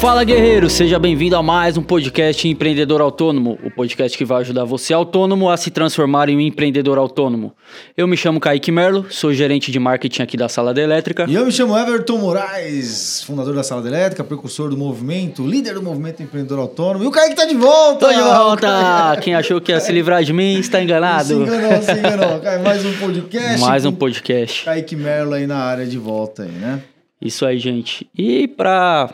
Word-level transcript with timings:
Fala 0.00 0.24
guerreiro, 0.24 0.70
seja 0.70 0.98
bem-vindo 0.98 1.36
a 1.36 1.42
mais 1.42 1.76
um 1.76 1.82
podcast 1.82 2.48
Empreendedor 2.48 3.02
Autônomo, 3.02 3.58
o 3.62 3.70
podcast 3.70 4.16
que 4.16 4.24
vai 4.24 4.40
ajudar 4.40 4.64
você 4.64 4.94
autônomo 4.94 5.50
a 5.50 5.58
se 5.58 5.70
transformar 5.70 6.30
em 6.30 6.36
um 6.38 6.40
empreendedor 6.40 6.96
autônomo. 6.96 7.52
Eu 7.94 8.08
me 8.08 8.16
chamo 8.16 8.40
Kaique 8.40 8.72
Merlo, 8.72 9.04
sou 9.10 9.34
gerente 9.34 9.70
de 9.70 9.78
marketing 9.78 10.22
aqui 10.22 10.38
da 10.38 10.48
Sala 10.48 10.72
da 10.72 10.80
Elétrica. 10.80 11.26
E 11.28 11.34
eu 11.34 11.44
me 11.44 11.52
chamo 11.52 11.76
Everton 11.76 12.16
Moraes, 12.16 13.22
fundador 13.24 13.54
da 13.54 13.62
Sala 13.62 13.82
da 13.82 13.88
Elétrica, 13.88 14.24
precursor 14.24 14.70
do 14.70 14.76
movimento, 14.76 15.46
líder 15.46 15.74
do 15.74 15.82
movimento 15.82 16.22
empreendedor 16.22 16.60
autônomo. 16.60 17.04
E 17.04 17.06
o 17.06 17.10
Kaique 17.10 17.36
tá 17.36 17.44
de 17.44 17.54
volta! 17.54 18.06
Tô 18.06 18.10
de 18.10 18.22
volta! 18.22 19.18
Quem 19.20 19.34
achou 19.34 19.60
que 19.60 19.70
ia 19.70 19.80
se 19.80 19.92
livrar 19.92 20.24
de 20.24 20.32
mim 20.32 20.58
está 20.58 20.82
enganado. 20.82 21.26
Se 21.26 21.34
enganou, 21.34 21.82
se 21.82 21.92
enganou. 21.92 22.62
Mais 22.64 22.86
um 22.86 22.92
podcast. 22.94 23.60
Mais 23.60 23.84
um 23.84 23.92
podcast. 23.92 24.64
Kaique 24.64 24.96
Merlo 24.96 25.34
aí 25.34 25.46
na 25.46 25.58
área 25.58 25.84
de 25.84 25.98
volta 25.98 26.44
aí, 26.44 26.52
né? 26.52 26.80
Isso 27.20 27.44
aí, 27.44 27.58
gente. 27.58 28.08
E 28.16 28.48
pra 28.48 29.12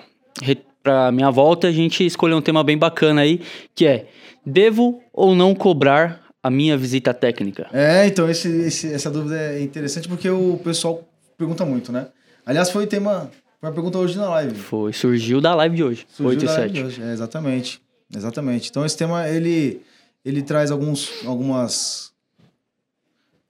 para 0.87 1.11
minha 1.11 1.33
volta, 1.33 1.67
a 1.67 1.73
gente 1.73 2.07
escolheu 2.07 2.37
um 2.37 2.41
tema 2.41 2.63
bem 2.63 2.79
bacana 2.79 3.23
aí, 3.23 3.41
que 3.75 3.85
é: 3.85 4.07
devo 4.45 5.03
ou 5.13 5.35
não 5.35 5.53
cobrar 5.53 6.23
a 6.41 6.49
minha 6.49 6.77
visita 6.79 7.13
técnica? 7.13 7.67
É, 7.73 8.07
então 8.07 8.31
esse, 8.31 8.49
esse, 8.49 8.93
essa 8.93 9.11
dúvida 9.11 9.37
é 9.37 9.61
interessante 9.61 10.09
porque 10.09 10.31
o 10.31 10.61
pessoal 10.63 11.03
pergunta 11.37 11.65
muito, 11.65 11.91
né? 11.91 12.07
Aliás, 12.45 12.71
foi 12.71 12.85
o 12.85 12.87
tema, 12.87 13.29
foi 13.61 13.69
a 13.69 13.73
pergunta 13.73 13.99
hoje 13.99 14.17
na 14.17 14.29
live. 14.29 14.55
Foi, 14.55 14.93
surgiu 14.93 15.41
da 15.41 15.57
live 15.57 15.75
de 15.75 15.83
hoje, 15.83 16.07
surgiu 16.09 16.29
8 16.29 16.45
e 16.45 16.49
7. 16.49 16.83
Hoje. 16.85 17.03
É, 17.03 17.13
exatamente, 17.13 17.83
exatamente. 18.15 18.71
Então 18.71 18.87
esse 18.87 18.97
tema, 18.97 19.29
ele, 19.29 19.83
ele 20.25 20.41
traz 20.41 20.71
alguns, 20.71 21.11
algumas, 21.27 22.13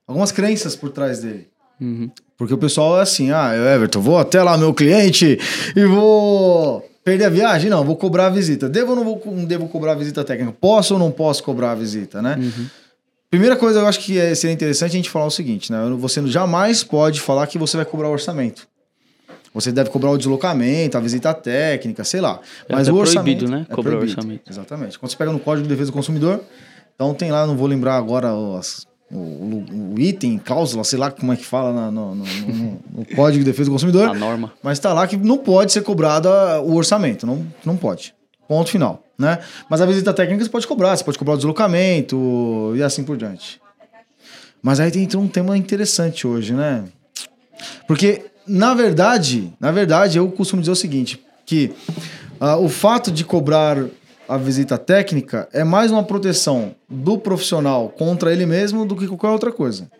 algumas 0.06 0.32
crenças 0.32 0.74
por 0.74 0.88
trás 0.88 1.20
dele. 1.20 1.48
Uhum. 1.78 2.10
Porque 2.38 2.54
o 2.54 2.58
pessoal 2.58 2.98
é 2.98 3.02
assim, 3.02 3.30
ah, 3.30 3.54
eu, 3.54 3.66
Everton, 3.66 4.00
vou 4.00 4.16
até 4.16 4.42
lá 4.42 4.56
meu 4.56 4.72
cliente 4.72 5.38
e 5.76 5.84
vou 5.84 6.82
Perder 7.06 7.26
a 7.26 7.28
viagem? 7.28 7.70
Não, 7.70 7.84
vou 7.84 7.94
cobrar 7.94 8.26
a 8.26 8.30
visita. 8.30 8.68
Devo 8.68 8.90
ou 8.90 8.96
não, 8.96 9.04
vou, 9.04 9.22
não 9.26 9.44
devo 9.44 9.68
cobrar 9.68 9.92
a 9.92 9.94
visita 9.94 10.24
técnica? 10.24 10.52
Posso 10.60 10.94
ou 10.94 10.98
não 10.98 11.12
posso 11.12 11.40
cobrar 11.40 11.70
a 11.70 11.74
visita, 11.76 12.20
né? 12.20 12.34
Uhum. 12.36 12.66
Primeira 13.30 13.54
coisa, 13.54 13.78
eu 13.78 13.86
acho 13.86 14.00
que 14.00 14.18
é, 14.18 14.34
seria 14.34 14.52
interessante 14.52 14.90
a 14.90 14.96
gente 14.96 15.08
falar 15.08 15.26
o 15.26 15.30
seguinte, 15.30 15.70
né? 15.70 15.78
Você 16.00 16.26
jamais 16.26 16.82
pode 16.82 17.20
falar 17.20 17.46
que 17.46 17.58
você 17.58 17.76
vai 17.76 17.86
cobrar 17.86 18.08
o 18.08 18.10
orçamento. 18.10 18.66
Você 19.54 19.70
deve 19.70 19.88
cobrar 19.88 20.10
o 20.10 20.18
deslocamento, 20.18 20.98
a 20.98 21.00
visita 21.00 21.32
técnica, 21.32 22.02
sei 22.02 22.20
lá. 22.20 22.40
É 22.68 22.72
Mas 22.72 22.88
o 22.88 22.96
orçamento. 22.96 23.38
proibido, 23.38 23.48
né? 23.52 23.66
É 23.70 23.72
cobrar 23.72 23.92
proibido. 23.92 24.12
o 24.12 24.18
orçamento. 24.18 24.50
Exatamente. 24.50 24.98
Quando 24.98 25.12
você 25.12 25.16
pega 25.16 25.30
no 25.30 25.38
Código 25.38 25.62
de 25.62 25.72
Defesa 25.72 25.92
do 25.92 25.94
Consumidor, 25.94 26.40
então 26.96 27.14
tem 27.14 27.30
lá, 27.30 27.46
não 27.46 27.56
vou 27.56 27.68
lembrar 27.68 27.96
agora 27.96 28.32
as 28.58 28.84
o, 29.10 29.94
o, 29.94 30.00
item, 30.00 30.38
cláusula, 30.38 30.82
sei 30.82 30.98
lá 30.98 31.10
como 31.10 31.32
é 31.32 31.36
que 31.36 31.44
fala 31.44 31.90
no, 31.90 32.14
no, 32.14 32.24
no, 32.24 32.80
no, 32.92 33.06
Código 33.14 33.44
de 33.44 33.50
Defesa 33.50 33.70
do 33.70 33.72
Consumidor. 33.72 34.08
A 34.08 34.14
norma. 34.14 34.52
Mas 34.62 34.78
está 34.78 34.92
lá 34.92 35.06
que 35.06 35.16
não 35.16 35.38
pode 35.38 35.72
ser 35.72 35.82
cobrado 35.82 36.28
o 36.64 36.74
orçamento, 36.74 37.26
não, 37.26 37.46
não 37.64 37.76
pode. 37.76 38.14
Ponto 38.48 38.70
final, 38.70 39.02
né? 39.18 39.38
Mas 39.70 39.80
a 39.80 39.86
visita 39.86 40.12
técnica 40.12 40.44
você 40.44 40.50
pode 40.50 40.66
cobrar, 40.66 40.96
você 40.96 41.04
pode 41.04 41.18
cobrar 41.18 41.34
o 41.34 41.36
deslocamento 41.36 42.72
e 42.76 42.82
assim 42.82 43.04
por 43.04 43.16
diante. 43.16 43.60
Mas 44.62 44.80
aí 44.80 44.90
tem 44.90 45.08
um 45.16 45.28
tema 45.28 45.56
interessante 45.56 46.26
hoje, 46.26 46.52
né? 46.52 46.84
Porque, 47.86 48.24
na 48.46 48.74
verdade, 48.74 49.52
na 49.60 49.70
verdade, 49.70 50.18
eu 50.18 50.28
costumo 50.30 50.60
dizer 50.60 50.72
o 50.72 50.76
seguinte, 50.76 51.24
que 51.44 51.72
uh, 52.40 52.62
o 52.62 52.68
fato 52.68 53.10
de 53.12 53.24
cobrar 53.24 53.78
a 54.28 54.36
visita 54.36 54.76
técnica 54.76 55.48
é 55.52 55.64
mais 55.64 55.90
uma 55.90 56.02
proteção 56.02 56.74
do 56.88 57.18
profissional 57.18 57.88
contra 57.88 58.32
ele 58.32 58.46
mesmo 58.46 58.84
do 58.84 58.96
que 58.96 59.06
qualquer 59.06 59.28
outra 59.28 59.52
coisa. 59.52 59.90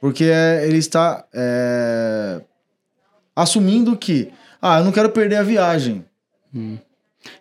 Porque 0.00 0.24
é, 0.24 0.66
ele 0.66 0.78
está 0.78 1.24
é, 1.32 2.40
assumindo 3.34 3.96
que, 3.96 4.30
ah, 4.60 4.78
eu 4.78 4.84
não 4.84 4.92
quero 4.92 5.10
perder 5.10 5.36
a 5.36 5.42
viagem. 5.42 6.04
Hum. 6.54 6.78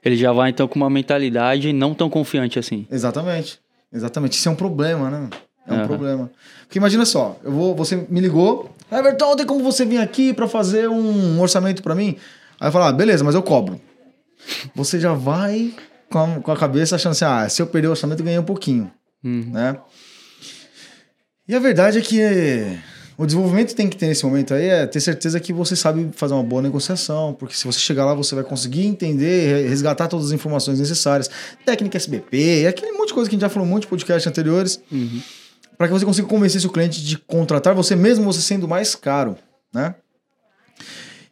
Ele 0.03 0.16
já 0.16 0.31
vai 0.31 0.50
então 0.50 0.67
com 0.67 0.75
uma 0.75 0.90
mentalidade 0.90 1.73
não 1.73 1.94
tão 1.94 2.09
confiante 2.09 2.57
assim. 2.57 2.88
Exatamente. 2.90 3.59
Exatamente. 3.91 4.38
Isso 4.38 4.47
é 4.47 4.51
um 4.51 4.56
problema, 4.56 5.09
né? 5.09 5.29
É 5.67 5.73
um 5.73 5.79
uhum. 5.81 5.88
problema. 5.88 6.31
Porque 6.62 6.78
imagina 6.78 7.06
só, 7.06 7.38
eu 7.44 7.51
vou, 7.51 7.75
você 7.75 7.96
me 8.09 8.19
ligou, 8.19 8.69
Everton, 8.91 9.35
tem 9.35 9.46
como 9.46 9.63
você 9.63 9.85
vir 9.85 10.00
aqui 10.00 10.34
para 10.34 10.47
fazer 10.47 10.90
um 10.90 11.40
orçamento 11.40 11.81
para 11.81 11.96
mim? 11.96 12.17
Aí 12.59 12.67
eu 12.67 12.72
falo, 12.72 12.85
ah, 12.85 12.91
beleza, 12.91 13.23
mas 13.23 13.35
eu 13.35 13.44
cobro. 13.44 13.79
Você 14.75 15.00
já 15.00 15.13
vai 15.13 15.73
com 16.13 16.19
a, 16.19 16.40
com 16.40 16.51
a 16.51 16.57
cabeça 16.57 16.96
achando 16.96 17.13
assim, 17.13 17.25
ah, 17.25 17.50
se 17.50 17.59
eu 17.59 17.66
perder 17.66 17.88
o 17.88 17.91
orçamento, 17.91 18.19
eu 18.19 18.25
ganhei 18.25 18.40
um 18.40 18.44
pouquinho, 18.44 18.91
uhum. 19.24 19.50
né? 19.51 19.75
E 21.47 21.56
a 21.56 21.59
verdade 21.59 21.97
é 21.97 22.01
que 22.01 22.22
o 23.18 23.25
desenvolvimento 23.25 23.69
que 23.69 23.75
tem 23.75 23.90
que 23.90 23.97
ter 23.97 24.07
nesse 24.07 24.23
momento 24.23 24.53
aí 24.53 24.68
é 24.68 24.85
ter 24.85 25.02
certeza 25.02 25.40
que 25.40 25.52
você 25.52 25.75
sabe 25.75 26.12
fazer 26.16 26.35
uma 26.35 26.44
boa 26.44 26.62
negociação, 26.62 27.34
porque 27.34 27.56
se 27.56 27.66
você 27.66 27.79
chegar 27.79 28.06
lá, 28.06 28.13
você 28.13 28.35
vai 28.35 28.44
conseguir 28.44 28.85
entender, 28.85 29.68
resgatar 29.68 30.07
todas 30.07 30.28
as 30.28 30.31
informações 30.31 30.79
necessárias, 30.79 31.29
técnica 31.66 31.97
SBP, 31.97 32.68
aquele 32.68 32.91
monte 32.91 33.07
de 33.07 33.13
coisa 33.16 33.28
que 33.28 33.35
a 33.35 33.38
gente 33.38 33.41
já 33.41 33.50
falou 33.50 33.68
muito 33.68 33.85
em 33.85 33.90
podcasts 33.90 34.28
anteriores, 34.28 34.79
uhum. 34.91 35.19
para 35.78 35.88
que 35.88 35.94
você 35.94 36.06
consiga 36.06 36.28
convencer 36.28 36.62
seu 36.62 36.69
cliente 36.69 37.03
de 37.03 37.18
contratar 37.18 37.73
você 37.73 37.96
mesmo, 37.96 38.23
você 38.23 38.40
sendo 38.40 38.68
mais 38.68 38.94
caro, 38.94 39.35
né? 39.73 39.96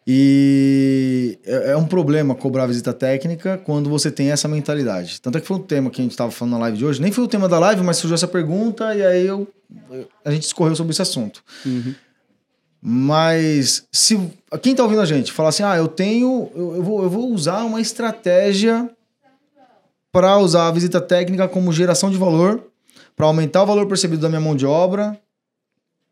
E 0.05 1.37
é, 1.45 1.71
é 1.71 1.77
um 1.77 1.85
problema 1.85 2.33
cobrar 2.33 2.65
visita 2.65 2.91
técnica 2.91 3.57
quando 3.63 3.89
você 3.89 4.11
tem 4.11 4.31
essa 4.31 4.47
mentalidade. 4.47 5.21
Tanto 5.21 5.37
é 5.37 5.41
que 5.41 5.47
foi 5.47 5.57
o 5.57 5.61
tema 5.61 5.89
que 5.89 6.01
a 6.01 6.03
gente 6.03 6.11
estava 6.11 6.31
falando 6.31 6.53
na 6.53 6.59
live 6.59 6.77
de 6.77 6.85
hoje. 6.85 7.01
Nem 7.01 7.11
foi 7.11 7.23
o 7.23 7.27
tema 7.27 7.47
da 7.47 7.59
live, 7.59 7.83
mas 7.83 7.97
surgiu 7.97 8.15
essa 8.15 8.27
pergunta 8.27 8.95
e 8.95 9.05
aí 9.05 9.27
eu, 9.27 9.47
a 10.25 10.31
gente 10.31 10.43
discorreu 10.43 10.75
sobre 10.75 10.91
esse 10.91 11.01
assunto. 11.01 11.43
Uhum. 11.65 11.93
Mas 12.81 13.85
se 13.91 14.17
quem 14.61 14.71
está 14.71 14.81
ouvindo 14.81 15.01
a 15.01 15.05
gente 15.05 15.31
falar 15.31 15.49
assim, 15.49 15.61
ah, 15.61 15.77
eu 15.77 15.87
tenho, 15.87 16.49
eu, 16.55 16.75
eu, 16.77 16.83
vou, 16.83 17.03
eu 17.03 17.09
vou 17.09 17.31
usar 17.31 17.63
uma 17.63 17.79
estratégia 17.79 18.89
para 20.11 20.37
usar 20.39 20.67
a 20.67 20.71
visita 20.71 20.99
técnica 20.99 21.47
como 21.47 21.71
geração 21.71 22.09
de 22.09 22.17
valor, 22.17 22.63
para 23.15 23.27
aumentar 23.27 23.61
o 23.61 23.67
valor 23.67 23.87
percebido 23.87 24.23
da 24.23 24.29
minha 24.29 24.41
mão 24.41 24.55
de 24.55 24.65
obra, 24.65 25.17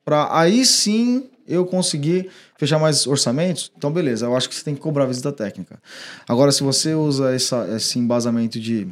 para 0.03 0.29
aí 0.31 0.65
sim 0.65 1.29
eu 1.47 1.65
conseguir 1.65 2.29
fechar 2.57 2.77
mais 2.77 3.07
orçamentos, 3.07 3.71
então 3.75 3.91
beleza, 3.91 4.27
eu 4.27 4.35
acho 4.35 4.47
que 4.47 4.53
você 4.53 4.63
tem 4.63 4.75
que 4.75 4.81
cobrar 4.81 5.05
a 5.05 5.07
visita 5.07 5.31
técnica. 5.31 5.79
Agora, 6.27 6.51
se 6.51 6.61
você 6.61 6.93
usa 6.93 7.33
essa, 7.33 7.67
esse 7.75 7.97
embasamento 7.97 8.59
de. 8.59 8.87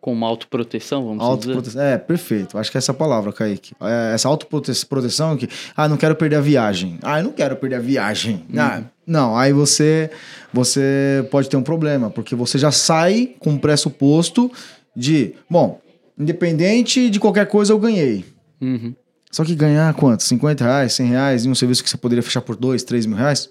Com 0.00 0.12
uma 0.12 0.26
autoproteção, 0.26 1.02
vamos 1.02 1.24
autoproteção, 1.24 1.62
dizer? 1.62 1.94
É, 1.94 1.96
perfeito. 1.96 2.58
Acho 2.58 2.70
que 2.70 2.76
é 2.76 2.80
essa 2.80 2.92
palavra, 2.92 3.32
Kaique. 3.32 3.74
É 3.80 4.12
essa 4.14 4.28
autoproteção 4.28 5.34
que. 5.34 5.48
Ah, 5.74 5.88
não 5.88 5.96
quero 5.96 6.14
perder 6.14 6.36
a 6.36 6.40
viagem. 6.42 6.98
Ah, 7.02 7.20
eu 7.20 7.24
não 7.24 7.32
quero 7.32 7.56
perder 7.56 7.76
a 7.76 7.80
viagem. 7.80 8.44
Uhum. 8.50 8.60
Ah, 8.60 8.82
não, 9.06 9.34
aí 9.34 9.54
você, 9.54 10.10
você 10.52 11.26
pode 11.30 11.48
ter 11.48 11.56
um 11.56 11.62
problema, 11.62 12.10
porque 12.10 12.34
você 12.34 12.58
já 12.58 12.70
sai 12.70 13.34
com 13.38 13.50
um 13.50 13.58
pressuposto 13.58 14.52
de, 14.94 15.34
bom, 15.48 15.80
independente 16.18 17.08
de 17.08 17.18
qualquer 17.18 17.46
coisa, 17.46 17.72
eu 17.72 17.78
ganhei. 17.78 18.24
Uhum. 18.60 18.94
Só 19.34 19.44
que 19.44 19.56
ganhar 19.56 19.92
quanto? 19.94 20.22
50 20.22 20.62
reais, 20.62 20.92
100 20.92 21.06
reais 21.08 21.44
em 21.44 21.50
um 21.50 21.56
serviço 21.56 21.82
que 21.82 21.90
você 21.90 21.96
poderia 21.96 22.22
fechar 22.22 22.40
por 22.40 22.54
2, 22.54 22.84
3 22.84 23.04
mil 23.04 23.16
reais? 23.16 23.50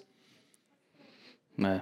É. 1.59 1.81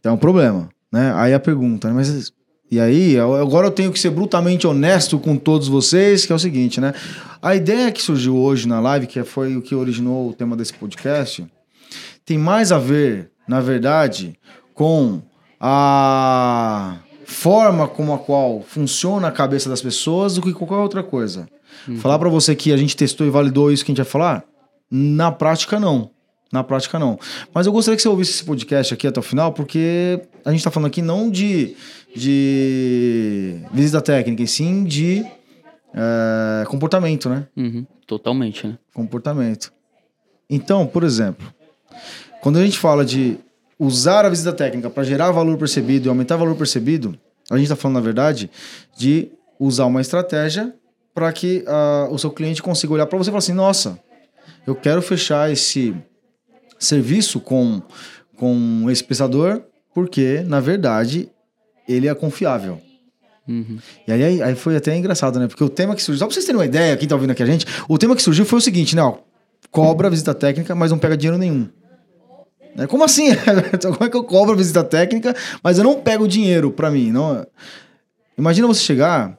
Então 0.00 0.12
é 0.12 0.14
um 0.14 0.18
problema, 0.18 0.70
né? 0.90 1.12
Aí 1.14 1.34
a 1.34 1.38
pergunta, 1.38 1.88
né? 1.88 1.94
mas 1.94 2.32
e 2.70 2.80
aí, 2.80 3.18
agora 3.18 3.66
eu 3.66 3.70
tenho 3.70 3.92
que 3.92 4.00
ser 4.00 4.08
brutalmente 4.08 4.66
honesto 4.66 5.18
com 5.18 5.36
todos 5.36 5.68
vocês, 5.68 6.24
que 6.24 6.32
é 6.32 6.34
o 6.34 6.38
seguinte, 6.38 6.80
né? 6.80 6.94
A 7.42 7.54
ideia 7.54 7.92
que 7.92 8.00
surgiu 8.00 8.34
hoje 8.34 8.66
na 8.66 8.80
live, 8.80 9.06
que 9.06 9.22
foi 9.24 9.54
o 9.58 9.60
que 9.60 9.74
originou 9.74 10.30
o 10.30 10.32
tema 10.32 10.56
desse 10.56 10.72
podcast, 10.72 11.46
tem 12.24 12.38
mais 12.38 12.72
a 12.72 12.78
ver, 12.78 13.30
na 13.46 13.60
verdade, 13.60 14.38
com 14.72 15.20
a 15.60 16.96
forma 17.28 17.86
como 17.86 18.14
a 18.14 18.18
qual 18.18 18.62
funciona 18.62 19.28
a 19.28 19.30
cabeça 19.30 19.68
das 19.68 19.82
pessoas 19.82 20.36
do 20.36 20.42
que 20.42 20.50
qualquer 20.54 20.76
outra 20.76 21.02
coisa. 21.02 21.46
Uhum. 21.86 21.98
Falar 21.98 22.18
para 22.18 22.30
você 22.30 22.56
que 22.56 22.72
a 22.72 22.76
gente 22.76 22.96
testou 22.96 23.26
e 23.26 23.30
validou 23.30 23.70
isso 23.70 23.84
que 23.84 23.92
a 23.92 23.94
gente 23.94 24.02
vai 24.02 24.10
falar, 24.10 24.44
na 24.90 25.30
prática 25.30 25.78
não. 25.78 26.10
Na 26.50 26.64
prática 26.64 26.98
não. 26.98 27.18
Mas 27.52 27.66
eu 27.66 27.72
gostaria 27.72 27.96
que 27.96 28.02
você 28.02 28.08
ouvisse 28.08 28.30
esse 28.30 28.44
podcast 28.44 28.94
aqui 28.94 29.06
até 29.06 29.20
o 29.20 29.22
final, 29.22 29.52
porque 29.52 30.22
a 30.42 30.50
gente 30.50 30.60
está 30.60 30.70
falando 30.70 30.86
aqui 30.86 31.02
não 31.02 31.30
de, 31.30 31.76
de 32.16 33.60
visita 33.74 34.00
técnica, 34.00 34.42
e 34.42 34.48
sim 34.48 34.84
de 34.84 35.22
é, 35.92 36.64
comportamento, 36.64 37.28
né? 37.28 37.46
Uhum. 37.54 37.86
Totalmente, 38.06 38.66
né? 38.66 38.78
Comportamento. 38.94 39.70
Então, 40.48 40.86
por 40.86 41.04
exemplo, 41.04 41.52
quando 42.40 42.58
a 42.58 42.64
gente 42.64 42.78
fala 42.78 43.04
de 43.04 43.38
usar 43.78 44.24
a 44.24 44.28
visita 44.28 44.52
técnica 44.52 44.90
para 44.90 45.04
gerar 45.04 45.30
valor 45.30 45.56
percebido 45.56 46.06
e 46.06 46.08
aumentar 46.08 46.36
valor 46.36 46.56
percebido, 46.56 47.18
a 47.50 47.56
gente 47.56 47.64
está 47.64 47.76
falando, 47.76 47.96
na 47.96 48.02
verdade, 48.02 48.50
de 48.96 49.30
usar 49.58 49.86
uma 49.86 50.00
estratégia 50.00 50.74
para 51.14 51.32
que 51.32 51.64
uh, 51.66 52.12
o 52.12 52.18
seu 52.18 52.30
cliente 52.30 52.62
consiga 52.62 52.92
olhar 52.92 53.06
para 53.06 53.18
você 53.18 53.30
e 53.30 53.32
falar 53.32 53.38
assim: 53.38 53.52
nossa, 53.52 53.98
eu 54.66 54.74
quero 54.74 55.00
fechar 55.00 55.50
esse 55.50 55.94
serviço 56.78 57.40
com, 57.40 57.82
com 58.36 58.86
esse 58.90 59.02
prestador 59.02 59.62
porque, 59.94 60.44
na 60.46 60.60
verdade, 60.60 61.28
ele 61.88 62.06
é 62.06 62.14
confiável. 62.14 62.80
Uhum. 63.48 63.78
E 64.06 64.12
aí, 64.12 64.42
aí 64.42 64.54
foi 64.54 64.76
até 64.76 64.94
engraçado, 64.96 65.40
né? 65.40 65.48
Porque 65.48 65.64
o 65.64 65.70
tema 65.70 65.96
que 65.96 66.02
surgiu, 66.02 66.18
só 66.18 66.26
pra 66.26 66.34
vocês 66.34 66.44
terem 66.44 66.60
uma 66.60 66.66
ideia, 66.66 66.96
quem 66.96 67.08
tá 67.08 67.14
ouvindo 67.14 67.30
aqui 67.30 67.42
a 67.42 67.46
gente, 67.46 67.66
o 67.88 67.96
tema 67.96 68.14
que 68.14 68.22
surgiu 68.22 68.44
foi 68.44 68.58
o 68.58 68.62
seguinte, 68.62 68.94
né? 68.94 69.02
Ó, 69.02 69.16
cobra 69.70 70.08
a 70.08 70.10
visita 70.10 70.34
técnica, 70.34 70.74
mas 70.74 70.90
não 70.90 70.98
pega 70.98 71.16
dinheiro 71.16 71.38
nenhum. 71.38 71.68
Né? 72.78 72.86
Como 72.86 73.02
assim? 73.02 73.30
Como 73.82 74.04
é 74.04 74.08
que 74.08 74.16
eu 74.16 74.22
cobro 74.22 74.54
a 74.54 74.56
visita 74.56 74.84
técnica, 74.84 75.34
mas 75.62 75.78
eu 75.78 75.84
não 75.84 76.00
pego 76.00 76.24
o 76.24 76.28
dinheiro 76.28 76.70
para 76.70 76.90
mim? 76.90 77.10
Não... 77.10 77.44
Imagina 78.38 78.68
você 78.68 78.80
chegar 78.80 79.36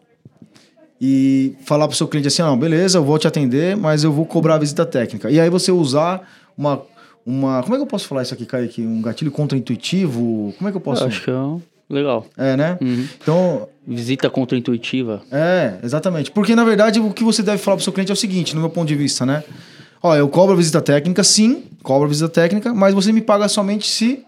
e 1.00 1.56
falar 1.64 1.88
para 1.88 1.94
o 1.94 1.98
seu 1.98 2.06
cliente 2.06 2.28
assim: 2.28 2.42
não, 2.42 2.60
beleza, 2.60 2.98
eu 2.98 3.04
vou 3.04 3.18
te 3.18 3.26
atender, 3.26 3.78
mas 3.78 4.04
eu 4.04 4.12
vou 4.12 4.26
cobrar 4.26 4.56
a 4.56 4.58
visita 4.58 4.86
técnica. 4.86 5.32
E 5.32 5.40
aí 5.40 5.50
você 5.50 5.72
usar 5.72 6.30
uma. 6.58 6.82
uma 7.26 7.64
como 7.64 7.76
é 7.76 7.78
que 7.78 7.84
eu 7.84 7.88
posso 7.88 8.06
falar 8.08 8.24
isso 8.24 8.34
aqui, 8.34 8.46
Kaique? 8.46 8.82
Um 8.82 9.02
gatilho 9.02 9.32
contra-intuitivo? 9.32 10.54
Como 10.58 10.68
é 10.68 10.72
que 10.72 10.78
eu 10.78 10.82
posso. 10.82 11.04
Eu 11.04 11.08
acho 11.08 11.24
que 11.24 11.30
é 11.30 11.34
um... 11.34 11.62
legal. 11.90 12.26
É, 12.38 12.58
né? 12.58 12.78
Uhum. 12.82 13.08
Então. 13.22 13.70
Visita 13.88 14.30
contra-intuitiva. 14.30 15.24
É, 15.32 15.80
exatamente. 15.82 16.30
Porque 16.30 16.54
na 16.54 16.64
verdade 16.64 17.00
o 17.00 17.12
que 17.12 17.24
você 17.24 17.42
deve 17.42 17.58
falar 17.58 17.78
para 17.78 17.82
o 17.82 17.84
seu 17.84 17.92
cliente 17.92 18.12
é 18.12 18.14
o 18.14 18.16
seguinte, 18.16 18.54
no 18.54 18.62
meu 18.62 18.70
ponto 18.70 18.88
de 18.88 18.94
vista, 18.94 19.26
né? 19.26 19.44
Ó, 20.02 20.16
eu 20.16 20.30
cobro 20.30 20.54
a 20.54 20.58
visita 20.58 20.82
técnica, 20.82 21.24
sim, 21.24 21.66
cobro 21.84 22.06
a 22.06 22.10
visita 22.10 22.30
técnica, 22.30 22.74
mas 22.74 22.94
você 22.94 23.12
me 23.12 23.22
paga 23.22 23.48
somente 23.48 23.90
se 23.90 24.26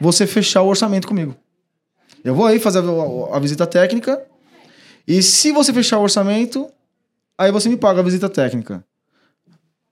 você 0.00 0.26
fechar 0.26 0.62
o 0.62 0.68
orçamento 0.68 1.06
comigo. 1.06 1.36
Eu 2.24 2.34
vou 2.34 2.46
aí 2.46 2.58
fazer 2.58 2.80
a, 2.80 3.36
a 3.36 3.38
visita 3.38 3.66
técnica 3.66 4.20
e 5.06 5.22
se 5.22 5.52
você 5.52 5.72
fechar 5.72 5.98
o 5.98 6.02
orçamento, 6.02 6.68
aí 7.36 7.50
você 7.50 7.68
me 7.68 7.76
paga 7.76 8.00
a 8.00 8.04
visita 8.04 8.28
técnica. 8.28 8.84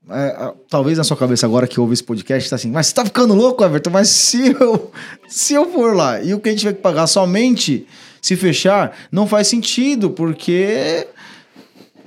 É, 0.08 0.54
talvez 0.68 0.98
na 0.98 1.04
sua 1.04 1.16
cabeça 1.16 1.46
agora 1.46 1.68
que 1.68 1.78
ouve 1.78 1.92
esse 1.92 2.02
podcast 2.02 2.50
tá 2.50 2.56
assim, 2.56 2.70
mas 2.70 2.88
você 2.88 2.94
tá 2.94 3.04
ficando 3.04 3.34
louco, 3.34 3.62
Everton? 3.62 3.90
Mas 3.90 4.08
se 4.08 4.56
eu, 4.60 4.90
se 5.28 5.54
eu 5.54 5.70
for 5.72 5.94
lá 5.94 6.20
e 6.20 6.34
o 6.34 6.40
cliente 6.40 6.60
tiver 6.60 6.74
que 6.74 6.80
pagar 6.80 7.06
somente 7.06 7.86
se 8.20 8.36
fechar, 8.36 8.96
não 9.10 9.26
faz 9.26 9.46
sentido, 9.46 10.10
porque 10.10 11.06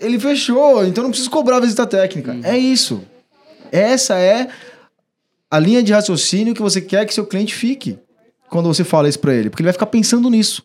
ele 0.03 0.19
fechou, 0.19 0.85
então 0.85 1.03
não 1.03 1.11
preciso 1.11 1.29
cobrar 1.29 1.57
a 1.57 1.61
visita 1.61 1.85
técnica. 1.85 2.33
Uhum. 2.33 2.41
É 2.43 2.57
isso. 2.57 3.03
Essa 3.71 4.19
é 4.19 4.47
a 5.49 5.59
linha 5.59 5.81
de 5.81 5.93
raciocínio 5.93 6.53
que 6.53 6.61
você 6.61 6.81
quer 6.81 7.05
que 7.05 7.13
seu 7.13 7.25
cliente 7.25 7.55
fique 7.55 7.97
quando 8.49 8.67
você 8.67 8.83
fala 8.83 9.09
isso 9.09 9.19
para 9.19 9.33
ele, 9.33 9.49
porque 9.49 9.61
ele 9.61 9.67
vai 9.67 9.73
ficar 9.73 9.87
pensando 9.87 10.29
nisso. 10.29 10.63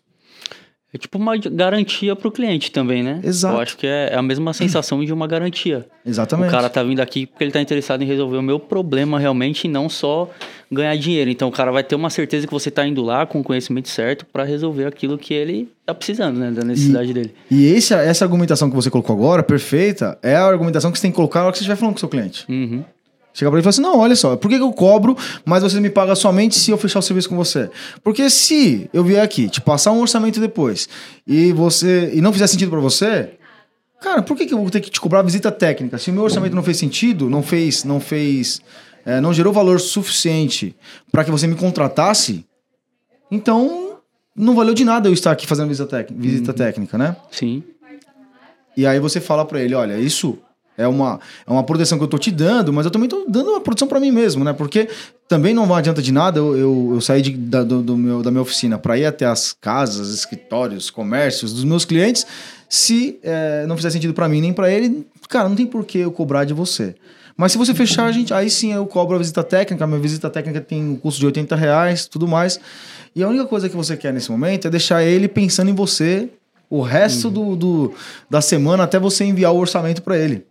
É 0.98 1.00
tipo 1.00 1.16
uma 1.16 1.36
garantia 1.36 2.16
para 2.16 2.26
o 2.26 2.32
cliente 2.32 2.72
também, 2.72 3.04
né? 3.04 3.20
Exato. 3.22 3.54
Eu 3.54 3.60
acho 3.60 3.76
que 3.76 3.86
é 3.86 4.12
a 4.12 4.20
mesma 4.20 4.52
sensação 4.52 5.04
de 5.04 5.12
uma 5.12 5.28
garantia. 5.28 5.86
Exatamente. 6.04 6.48
O 6.48 6.50
cara 6.50 6.68
tá 6.68 6.82
vindo 6.82 6.98
aqui 6.98 7.24
porque 7.24 7.44
ele 7.44 7.52
tá 7.52 7.60
interessado 7.60 8.02
em 8.02 8.04
resolver 8.04 8.36
o 8.36 8.42
meu 8.42 8.58
problema 8.58 9.16
realmente 9.16 9.66
e 9.66 9.70
não 9.70 9.88
só 9.88 10.28
ganhar 10.70 10.96
dinheiro. 10.96 11.30
Então 11.30 11.48
o 11.48 11.52
cara 11.52 11.70
vai 11.70 11.84
ter 11.84 11.94
uma 11.94 12.10
certeza 12.10 12.48
que 12.48 12.52
você 12.52 12.68
tá 12.68 12.84
indo 12.84 13.00
lá 13.00 13.26
com 13.26 13.38
o 13.38 13.44
conhecimento 13.44 13.88
certo 13.88 14.26
para 14.26 14.42
resolver 14.42 14.86
aquilo 14.86 15.16
que 15.16 15.32
ele 15.32 15.68
tá 15.86 15.94
precisando, 15.94 16.36
né? 16.36 16.50
Da 16.50 16.64
necessidade 16.64 17.12
e, 17.12 17.14
dele. 17.14 17.34
E 17.48 17.66
esse, 17.66 17.94
essa 17.94 18.24
argumentação 18.24 18.68
que 18.68 18.74
você 18.74 18.90
colocou 18.90 19.14
agora, 19.14 19.44
perfeita, 19.44 20.18
é 20.20 20.34
a 20.34 20.44
argumentação 20.44 20.90
que 20.90 20.98
você 20.98 21.02
tem 21.02 21.12
que 21.12 21.16
colocar 21.16 21.40
na 21.40 21.46
hora 21.46 21.52
que 21.52 21.58
você 21.58 21.62
estiver 21.62 21.76
falando 21.76 21.94
com 21.94 21.98
o 21.98 22.00
seu 22.00 22.08
cliente. 22.08 22.44
Uhum. 22.48 22.82
Chega 23.32 23.50
pra 23.50 23.58
ele 23.58 23.62
e 23.62 23.64
fala 23.64 23.70
assim: 23.70 23.82
não, 23.82 23.98
olha 23.98 24.16
só, 24.16 24.36
por 24.36 24.48
que, 24.48 24.56
que 24.56 24.62
eu 24.62 24.72
cobro, 24.72 25.16
mas 25.44 25.62
você 25.62 25.80
me 25.80 25.90
paga 25.90 26.14
somente 26.14 26.58
se 26.58 26.70
eu 26.70 26.78
fechar 26.78 26.98
o 26.98 27.02
serviço 27.02 27.28
com 27.28 27.36
você? 27.36 27.70
Porque 28.02 28.28
se 28.30 28.88
eu 28.92 29.04
vier 29.04 29.22
aqui, 29.22 29.48
te 29.48 29.60
passar 29.60 29.92
um 29.92 30.00
orçamento 30.00 30.40
depois 30.40 30.88
e 31.26 31.52
você 31.52 32.10
e 32.14 32.20
não 32.20 32.32
fizer 32.32 32.46
sentido 32.46 32.70
para 32.70 32.80
você, 32.80 33.30
cara, 34.00 34.22
por 34.22 34.36
que, 34.36 34.46
que 34.46 34.54
eu 34.54 34.58
vou 34.58 34.70
ter 34.70 34.80
que 34.80 34.90
te 34.90 35.00
cobrar 35.00 35.22
visita 35.22 35.52
técnica? 35.52 35.98
Se 35.98 36.10
o 36.10 36.12
meu 36.12 36.24
orçamento 36.24 36.54
não 36.54 36.62
fez 36.62 36.76
sentido, 36.76 37.30
não 37.30 37.42
fez, 37.42 37.84
não 37.84 38.00
fez, 38.00 38.60
é, 39.04 39.20
não 39.20 39.32
gerou 39.32 39.52
valor 39.52 39.78
suficiente 39.78 40.74
para 41.12 41.24
que 41.24 41.30
você 41.30 41.46
me 41.46 41.54
contratasse, 41.54 42.44
então 43.30 43.98
não 44.34 44.54
valeu 44.54 44.74
de 44.74 44.84
nada 44.84 45.08
eu 45.08 45.12
estar 45.12 45.32
aqui 45.32 45.46
fazendo 45.46 45.68
visita, 45.68 46.06
visita 46.10 46.52
uhum. 46.52 46.56
técnica, 46.56 46.96
né? 46.96 47.16
Sim. 47.30 47.62
E 48.76 48.86
aí 48.86 49.00
você 49.00 49.20
fala 49.20 49.44
para 49.44 49.60
ele, 49.60 49.74
olha, 49.74 49.98
isso 49.98 50.38
é 50.78 50.86
uma, 50.86 51.18
é 51.44 51.50
uma 51.50 51.64
proteção 51.64 51.98
que 51.98 52.04
eu 52.04 52.08
tô 52.08 52.16
te 52.16 52.30
dando, 52.30 52.72
mas 52.72 52.86
eu 52.86 52.90
também 52.90 53.08
tô 53.08 53.26
dando 53.28 53.50
uma 53.50 53.60
proteção 53.60 53.88
para 53.88 53.98
mim 53.98 54.12
mesmo, 54.12 54.44
né? 54.44 54.52
Porque 54.52 54.88
também 55.26 55.52
não 55.52 55.74
adianta 55.74 56.00
de 56.00 56.12
nada 56.12 56.38
eu, 56.38 56.56
eu, 56.56 56.90
eu 56.94 57.00
sair 57.00 57.20
de, 57.20 57.32
da, 57.32 57.64
do, 57.64 57.82
do, 57.82 57.96
meu, 57.96 58.22
da 58.22 58.30
minha 58.30 58.40
oficina 58.40 58.78
para 58.78 58.96
ir 58.96 59.04
até 59.04 59.26
as 59.26 59.52
casas, 59.52 60.14
escritórios, 60.14 60.88
comércios 60.88 61.52
dos 61.52 61.64
meus 61.64 61.84
clientes, 61.84 62.24
se 62.68 63.18
é, 63.24 63.66
não 63.66 63.76
fizer 63.76 63.90
sentido 63.90 64.14
para 64.14 64.28
mim 64.28 64.40
nem 64.40 64.52
para 64.52 64.70
ele, 64.70 65.04
cara, 65.28 65.48
não 65.48 65.56
tem 65.56 65.66
por 65.66 65.84
que 65.84 65.98
eu 65.98 66.12
cobrar 66.12 66.44
de 66.44 66.54
você. 66.54 66.94
Mas 67.36 67.52
se 67.52 67.58
você 67.58 67.74
fechar, 67.74 68.06
a 68.06 68.12
gente, 68.12 68.32
aí 68.32 68.48
sim 68.48 68.72
eu 68.72 68.84
cobro 68.86 69.14
a 69.14 69.18
visita 69.18 69.44
técnica. 69.44 69.84
A 69.84 69.86
minha 69.86 70.00
visita 70.00 70.28
técnica 70.28 70.60
tem 70.60 70.82
um 70.82 70.96
custo 70.96 71.20
de 71.20 71.26
80 71.26 71.54
reais, 71.54 72.06
tudo 72.06 72.26
mais. 72.26 72.58
E 73.14 73.22
a 73.22 73.28
única 73.28 73.46
coisa 73.46 73.68
que 73.68 73.76
você 73.76 73.96
quer 73.96 74.12
nesse 74.12 74.28
momento 74.28 74.66
é 74.66 74.70
deixar 74.70 75.04
ele 75.04 75.28
pensando 75.28 75.70
em 75.70 75.74
você 75.74 76.28
o 76.68 76.82
resto 76.82 77.28
uhum. 77.28 77.32
do, 77.32 77.56
do, 77.56 77.94
da 78.28 78.40
semana 78.40 78.82
até 78.82 78.98
você 78.98 79.24
enviar 79.24 79.52
o 79.52 79.56
orçamento 79.56 80.02
para 80.02 80.18
ele 80.18 80.44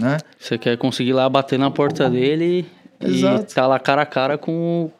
né? 0.00 0.18
Você 0.38 0.56
quer 0.56 0.76
conseguir 0.78 1.12
lá 1.12 1.28
bater 1.28 1.58
na 1.58 1.70
porta 1.70 2.08
dele 2.08 2.66
Exato. 3.00 3.52
e 3.52 3.54
tá 3.54 3.66
lá 3.66 3.78
cara 3.78 4.02
a 4.02 4.06
cara 4.06 4.38
com, 4.38 4.90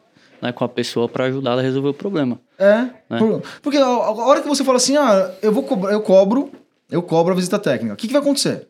né, 0.41 0.51
com 0.51 0.63
a 0.63 0.69
pessoa 0.69 1.09
para 1.09 1.25
ajudar 1.25 1.57
a 1.57 1.61
resolver 1.61 1.89
o 1.89 1.93
problema. 1.93 2.39
É, 2.57 2.81
né? 3.09 3.17
por, 3.17 3.41
porque 3.61 3.77
a, 3.77 3.85
a, 3.85 4.11
hora 4.11 4.41
que 4.41 4.47
você 4.47 4.63
fala 4.63 4.77
assim, 4.77 4.95
ah, 4.95 5.31
eu 5.41 5.51
vou 5.51 5.63
cobrar, 5.63 5.91
eu 5.91 6.01
cobro, 6.01 6.51
eu 6.89 7.01
cobro 7.01 7.33
a 7.33 7.35
visita 7.35 7.57
técnica. 7.57 7.93
O 7.93 7.97
que, 7.97 8.07
que 8.07 8.13
vai 8.13 8.21
acontecer? 8.21 8.67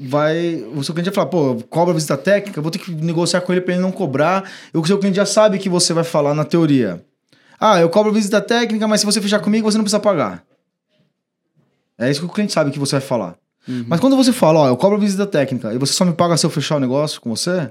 Vai, 0.00 0.64
o 0.74 0.82
seu 0.84 0.94
cliente 0.94 1.10
vai 1.10 1.14
falar, 1.14 1.26
pô, 1.26 1.56
cobra 1.68 1.92
a 1.92 1.94
visita 1.94 2.16
técnica, 2.16 2.62
vou 2.62 2.70
ter 2.70 2.78
que 2.78 2.92
negociar 2.92 3.40
com 3.40 3.52
ele 3.52 3.60
para 3.60 3.74
ele 3.74 3.82
não 3.82 3.90
cobrar. 3.90 4.48
E 4.72 4.78
o 4.78 4.86
seu 4.86 4.98
cliente 4.98 5.16
já 5.16 5.26
sabe 5.26 5.58
que 5.58 5.68
você 5.68 5.92
vai 5.92 6.04
falar 6.04 6.34
na 6.34 6.44
teoria. 6.44 7.04
Ah, 7.60 7.80
eu 7.80 7.90
cobro 7.90 8.12
a 8.12 8.14
visita 8.14 8.40
técnica, 8.40 8.86
mas 8.86 9.00
se 9.00 9.06
você 9.06 9.20
fechar 9.20 9.40
comigo, 9.40 9.68
você 9.68 9.76
não 9.76 9.84
precisa 9.84 9.98
pagar. 9.98 10.44
É 11.98 12.08
isso 12.08 12.20
que 12.20 12.26
o 12.26 12.28
cliente 12.28 12.52
sabe 12.52 12.70
que 12.70 12.78
você 12.78 12.92
vai 12.92 13.00
falar. 13.00 13.36
Uhum. 13.68 13.84
Mas 13.86 14.00
quando 14.00 14.16
você 14.16 14.32
fala, 14.32 14.60
ó, 14.60 14.68
eu 14.68 14.76
cobro 14.76 14.96
a 14.96 15.00
visita 15.00 15.26
técnica 15.26 15.74
e 15.74 15.78
você 15.78 15.92
só 15.92 16.04
me 16.04 16.12
paga 16.12 16.36
se 16.36 16.46
eu 16.46 16.50
fechar 16.50 16.76
o 16.76 16.80
negócio 16.80 17.20
com 17.20 17.34
você, 17.34 17.70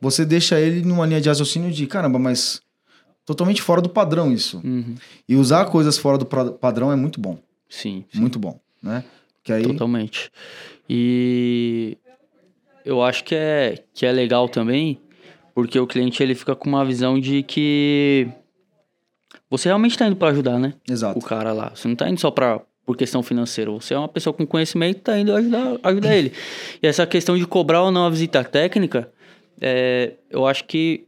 você 0.00 0.24
deixa 0.24 0.60
ele 0.60 0.82
numa 0.82 1.04
linha 1.04 1.20
de 1.20 1.28
raciocínio 1.28 1.72
de 1.72 1.86
caramba, 1.86 2.18
mas 2.18 2.62
totalmente 3.24 3.60
fora 3.60 3.82
do 3.82 3.88
padrão 3.88 4.32
isso. 4.32 4.60
Uhum. 4.64 4.94
E 5.28 5.34
usar 5.34 5.64
coisas 5.66 5.98
fora 5.98 6.16
do 6.16 6.26
padrão 6.26 6.92
é 6.92 6.96
muito 6.96 7.20
bom. 7.20 7.38
Sim. 7.68 8.04
sim. 8.12 8.20
Muito 8.20 8.38
bom, 8.38 8.60
né? 8.82 9.04
Que 9.42 9.52
aí... 9.52 9.64
Totalmente. 9.64 10.30
E 10.88 11.98
eu 12.84 13.02
acho 13.02 13.24
que 13.24 13.34
é, 13.34 13.82
que 13.92 14.06
é 14.06 14.12
legal 14.12 14.48
também, 14.48 15.00
porque 15.52 15.78
o 15.78 15.86
cliente 15.86 16.22
ele 16.22 16.36
fica 16.36 16.54
com 16.54 16.68
uma 16.68 16.84
visão 16.84 17.18
de 17.18 17.42
que 17.42 18.28
você 19.50 19.68
realmente 19.68 19.92
está 19.92 20.06
indo 20.06 20.16
para 20.16 20.28
ajudar, 20.28 20.58
né? 20.58 20.74
Exato. 20.88 21.18
O 21.18 21.22
cara 21.22 21.52
lá. 21.52 21.72
Você 21.74 21.88
não 21.88 21.94
está 21.94 22.08
indo 22.08 22.20
só 22.20 22.30
para 22.30 22.60
por 22.86 22.96
questão 22.96 23.20
financeira. 23.20 23.70
Você 23.72 23.92
é 23.92 23.98
uma 23.98 24.08
pessoa 24.08 24.32
com 24.32 24.46
conhecimento, 24.46 25.00
tá 25.00 25.18
indo 25.18 25.34
ajudar, 25.34 25.76
ajudar 25.82 26.14
ele. 26.14 26.32
E 26.80 26.86
essa 26.86 27.04
questão 27.04 27.36
de 27.36 27.44
cobrar 27.44 27.82
ou 27.82 27.90
não 27.90 28.06
a 28.06 28.10
visita 28.10 28.44
técnica, 28.44 29.10
é, 29.60 30.12
eu 30.30 30.46
acho 30.46 30.64
que 30.64 31.04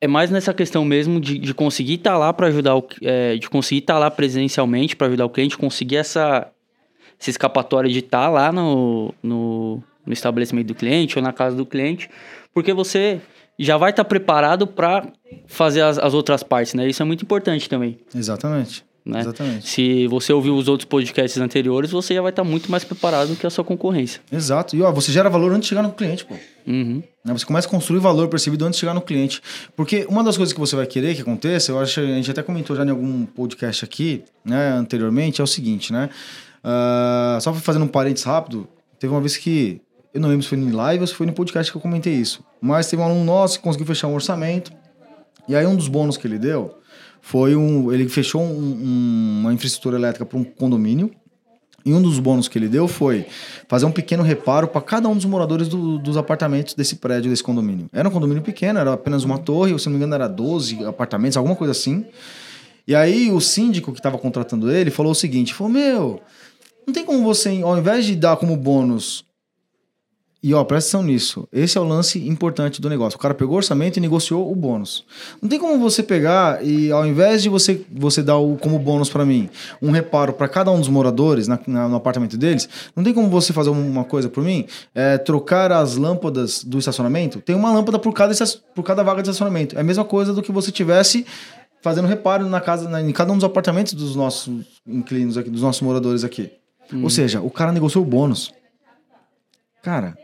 é 0.00 0.06
mais 0.06 0.30
nessa 0.30 0.52
questão 0.52 0.84
mesmo 0.84 1.20
de, 1.20 1.38
de 1.38 1.54
conseguir 1.54 1.94
estar 1.94 2.12
tá 2.12 2.18
lá 2.18 2.32
para 2.32 2.48
ajudar 2.48 2.76
o, 2.76 2.86
é, 3.02 3.36
de 3.36 3.48
conseguir 3.48 3.80
estar 3.80 3.94
tá 3.94 3.98
lá 3.98 4.10
presencialmente 4.10 4.94
para 4.94 5.06
ajudar 5.08 5.24
o 5.24 5.30
cliente, 5.30 5.56
conseguir 5.56 5.96
essa, 5.96 6.48
essa 7.18 7.30
escapatória 7.30 7.90
de 7.90 8.00
estar 8.00 8.24
tá 8.24 8.28
lá 8.28 8.52
no, 8.52 9.14
no, 9.22 9.82
no, 10.04 10.12
estabelecimento 10.12 10.68
do 10.68 10.74
cliente 10.74 11.18
ou 11.18 11.22
na 11.22 11.32
casa 11.32 11.56
do 11.56 11.64
cliente, 11.64 12.10
porque 12.52 12.74
você 12.74 13.20
já 13.58 13.76
vai 13.78 13.90
estar 13.90 14.04
tá 14.04 14.08
preparado 14.08 14.66
para 14.66 15.06
fazer 15.46 15.80
as, 15.80 15.98
as 15.98 16.14
outras 16.14 16.42
partes, 16.42 16.74
né? 16.74 16.86
Isso 16.86 17.02
é 17.02 17.04
muito 17.04 17.22
importante 17.22 17.68
também. 17.68 17.98
Exatamente. 18.14 18.84
Né? 19.08 19.20
Exatamente. 19.20 19.66
Se 19.66 20.06
você 20.06 20.34
ouviu 20.34 20.54
os 20.54 20.68
outros 20.68 20.84
podcasts 20.84 21.40
anteriores, 21.40 21.90
você 21.90 22.14
já 22.14 22.20
vai 22.20 22.28
estar 22.28 22.44
muito 22.44 22.70
mais 22.70 22.84
preparado 22.84 23.28
do 23.30 23.36
que 23.36 23.46
a 23.46 23.50
sua 23.50 23.64
concorrência. 23.64 24.20
Exato. 24.30 24.76
E 24.76 24.82
ó, 24.82 24.92
você 24.92 25.10
gera 25.10 25.30
valor 25.30 25.50
antes 25.50 25.62
de 25.62 25.68
chegar 25.70 25.82
no 25.82 25.92
cliente, 25.92 26.26
pô. 26.26 26.34
Uhum. 26.66 27.02
Né? 27.24 27.32
Você 27.32 27.46
começa 27.46 27.66
a 27.66 27.70
construir 27.70 28.00
valor 28.00 28.28
percebido 28.28 28.66
antes 28.66 28.76
de 28.76 28.80
chegar 28.80 28.92
no 28.92 29.00
cliente. 29.00 29.40
Porque 29.74 30.06
uma 30.10 30.22
das 30.22 30.36
coisas 30.36 30.52
que 30.52 30.60
você 30.60 30.76
vai 30.76 30.86
querer 30.86 31.14
que 31.14 31.22
aconteça, 31.22 31.72
eu 31.72 31.80
acho 31.80 31.94
que 31.94 32.00
a 32.00 32.14
gente 32.16 32.30
até 32.30 32.42
comentou 32.42 32.76
já 32.76 32.84
em 32.84 32.90
algum 32.90 33.24
podcast 33.24 33.82
aqui, 33.82 34.22
né, 34.44 34.72
anteriormente, 34.72 35.40
é 35.40 35.44
o 35.44 35.46
seguinte, 35.46 35.90
né? 35.90 36.10
Uh, 36.62 37.40
só 37.40 37.54
fazendo 37.54 37.86
um 37.86 37.88
parênteses 37.88 38.26
rápido, 38.26 38.68
teve 38.98 39.10
uma 39.10 39.22
vez 39.22 39.38
que, 39.38 39.80
eu 40.12 40.20
não 40.20 40.28
lembro 40.28 40.42
se 40.42 40.50
foi 40.50 40.58
em 40.58 40.70
live 40.70 41.00
ou 41.00 41.06
se 41.06 41.14
foi 41.14 41.26
no 41.26 41.32
podcast 41.32 41.72
que 41.72 41.78
eu 41.78 41.80
comentei 41.80 42.12
isso, 42.12 42.44
mas 42.60 42.88
teve 42.88 43.00
um 43.00 43.06
aluno 43.06 43.24
nosso 43.24 43.56
que 43.56 43.64
conseguiu 43.64 43.86
fechar 43.86 44.08
um 44.08 44.14
orçamento, 44.14 44.70
e 45.48 45.56
aí 45.56 45.64
um 45.64 45.76
dos 45.76 45.88
bônus 45.88 46.18
que 46.18 46.26
ele 46.26 46.38
deu 46.38 46.78
foi 47.20 47.56
um. 47.56 47.92
Ele 47.92 48.08
fechou 48.08 48.42
um, 48.42 48.46
um, 48.46 49.38
uma 49.40 49.52
infraestrutura 49.52 49.96
elétrica 49.96 50.24
para 50.24 50.38
um 50.38 50.44
condomínio. 50.44 51.10
E 51.84 51.92
um 51.92 52.02
dos 52.02 52.18
bônus 52.18 52.48
que 52.48 52.58
ele 52.58 52.68
deu 52.68 52.86
foi 52.86 53.24
fazer 53.66 53.86
um 53.86 53.90
pequeno 53.90 54.22
reparo 54.22 54.68
para 54.68 54.80
cada 54.80 55.08
um 55.08 55.14
dos 55.14 55.24
moradores 55.24 55.68
do, 55.68 55.98
dos 55.98 56.16
apartamentos 56.16 56.74
desse 56.74 56.96
prédio, 56.96 57.30
desse 57.30 57.42
condomínio. 57.42 57.88
Era 57.92 58.08
um 58.08 58.12
condomínio 58.12 58.42
pequeno, 58.42 58.78
era 58.78 58.92
apenas 58.92 59.24
uma 59.24 59.38
torre, 59.38 59.72
ou 59.72 59.78
se 59.78 59.86
não 59.86 59.92
me 59.92 59.96
engano, 59.96 60.14
era 60.14 60.28
12 60.28 60.84
apartamentos, 60.84 61.36
alguma 61.36 61.56
coisa 61.56 61.70
assim. 61.70 62.04
E 62.86 62.94
aí 62.94 63.30
o 63.30 63.40
síndico 63.40 63.92
que 63.92 64.00
estava 64.00 64.18
contratando 64.18 64.70
ele 64.70 64.90
falou 64.90 65.12
o 65.12 65.14
seguinte: 65.14 65.54
falou, 65.54 65.72
meu, 65.72 66.20
não 66.86 66.92
tem 66.92 67.04
como 67.04 67.22
você, 67.22 67.60
ao 67.62 67.78
invés 67.78 68.04
de 68.04 68.16
dar 68.16 68.36
como 68.36 68.56
bônus 68.56 69.24
E 70.40 70.54
ó, 70.54 70.62
presta 70.62 70.96
atenção 70.96 71.02
nisso. 71.02 71.48
Esse 71.52 71.76
é 71.76 71.80
o 71.80 71.84
lance 71.84 72.28
importante 72.28 72.80
do 72.80 72.88
negócio. 72.88 73.16
O 73.16 73.20
cara 73.20 73.34
pegou 73.34 73.54
o 73.54 73.56
orçamento 73.56 73.96
e 73.96 74.00
negociou 74.00 74.50
o 74.50 74.54
bônus. 74.54 75.04
Não 75.42 75.48
tem 75.48 75.58
como 75.58 75.78
você 75.80 76.00
pegar 76.00 76.64
e 76.64 76.92
ao 76.92 77.04
invés 77.04 77.42
de 77.42 77.48
você, 77.48 77.84
você 77.90 78.22
dar 78.22 78.36
o, 78.36 78.56
como 78.56 78.78
bônus 78.78 79.10
para 79.10 79.24
mim 79.24 79.50
um 79.82 79.90
reparo 79.90 80.32
para 80.32 80.46
cada 80.46 80.70
um 80.70 80.78
dos 80.78 80.88
moradores 80.88 81.48
na, 81.48 81.58
na, 81.66 81.88
no 81.88 81.96
apartamento 81.96 82.36
deles, 82.36 82.68
não 82.94 83.02
tem 83.02 83.12
como 83.12 83.28
você 83.28 83.52
fazer 83.52 83.70
uma 83.70 84.04
coisa 84.04 84.28
por 84.28 84.44
mim? 84.44 84.66
É, 84.94 85.18
trocar 85.18 85.72
as 85.72 85.96
lâmpadas 85.96 86.62
do 86.62 86.78
estacionamento? 86.78 87.40
Tem 87.40 87.56
uma 87.56 87.72
lâmpada 87.72 87.98
por 87.98 88.12
cada, 88.12 88.32
por 88.76 88.84
cada 88.84 89.02
vaga 89.02 89.22
de 89.22 89.28
estacionamento. 89.28 89.76
É 89.76 89.80
a 89.80 89.84
mesma 89.84 90.04
coisa 90.04 90.32
do 90.32 90.40
que 90.40 90.52
você 90.52 90.70
tivesse 90.70 91.26
fazendo 91.82 92.06
reparo 92.06 92.48
na 92.48 92.60
casa, 92.60 92.88
na, 92.88 93.02
em 93.02 93.12
cada 93.12 93.32
um 93.32 93.34
dos 93.34 93.44
apartamentos 93.44 93.92
dos 93.92 94.14
nossos 94.14 94.64
inquilinos 94.86 95.36
aqui, 95.36 95.50
dos 95.50 95.62
nossos 95.62 95.82
moradores 95.82 96.22
aqui. 96.22 96.52
Hum. 96.92 97.02
Ou 97.02 97.10
seja, 97.10 97.40
o 97.40 97.50
cara 97.50 97.72
negociou 97.72 98.04
o 98.04 98.06
bônus. 98.06 98.52
Cara, 99.82 100.16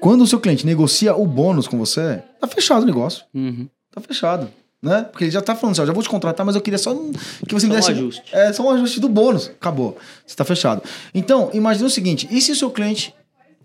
quando 0.00 0.22
o 0.22 0.26
seu 0.26 0.40
cliente 0.40 0.64
negocia 0.64 1.14
o 1.14 1.26
bônus 1.26 1.68
com 1.68 1.78
você, 1.78 2.22
tá 2.40 2.46
fechado 2.46 2.82
o 2.82 2.86
negócio. 2.86 3.24
Uhum. 3.34 3.68
Tá 3.92 4.00
fechado. 4.00 4.48
Né? 4.82 5.06
Porque 5.10 5.24
ele 5.24 5.30
já 5.30 5.40
tá 5.40 5.56
falando 5.56 5.72
assim, 5.72 5.82
ó, 5.82 5.86
já 5.86 5.92
vou 5.92 6.02
te 6.02 6.08
contratar, 6.08 6.44
mas 6.44 6.54
eu 6.54 6.60
queria 6.60 6.78
só 6.78 6.94
que 6.94 7.54
você 7.54 7.66
só 7.66 7.72
me 7.72 7.76
desse. 7.76 7.90
Um 7.90 7.94
ajuste. 7.94 8.22
É, 8.32 8.52
só 8.52 8.62
um 8.62 8.70
ajuste 8.70 9.00
do 9.00 9.08
bônus. 9.08 9.48
Acabou. 9.48 9.96
Você 10.24 10.36
tá 10.36 10.44
fechado. 10.44 10.82
Então, 11.14 11.50
imagine 11.52 11.86
o 11.86 11.90
seguinte: 11.90 12.28
e 12.30 12.40
se 12.40 12.52
o 12.52 12.56
seu 12.56 12.70
cliente, 12.70 13.14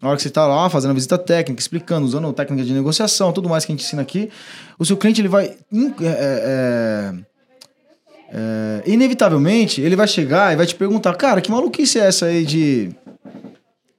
na 0.02 0.08
hora 0.08 0.18
que 0.18 0.24
você 0.24 0.30
está 0.30 0.48
lá 0.48 0.70
fazendo 0.70 0.92
a 0.92 0.94
visita 0.94 1.18
técnica, 1.18 1.62
explicando, 1.62 2.06
usando 2.06 2.32
técnica 2.34 2.64
de 2.64 2.74
negociação, 2.74 3.32
tudo 3.32 3.50
mais 3.50 3.66
que 3.66 3.72
a 3.72 3.76
gente 3.76 3.86
ensina 3.86 4.02
aqui, 4.02 4.30
o 4.80 4.86
seu 4.86 4.98
cliente 4.98 5.22
ele 5.22 5.28
vai. 5.28 5.46
É, 5.46 5.54
é, 6.02 7.14
é, 8.34 8.84
inevitavelmente, 8.86 9.82
ele 9.82 9.96
vai 9.96 10.08
chegar 10.08 10.54
e 10.54 10.56
vai 10.56 10.66
te 10.66 10.74
perguntar, 10.74 11.14
cara, 11.16 11.42
que 11.42 11.52
maluquice 11.52 12.00
é 12.00 12.08
essa 12.08 12.28
aí 12.28 12.46
de 12.46 12.90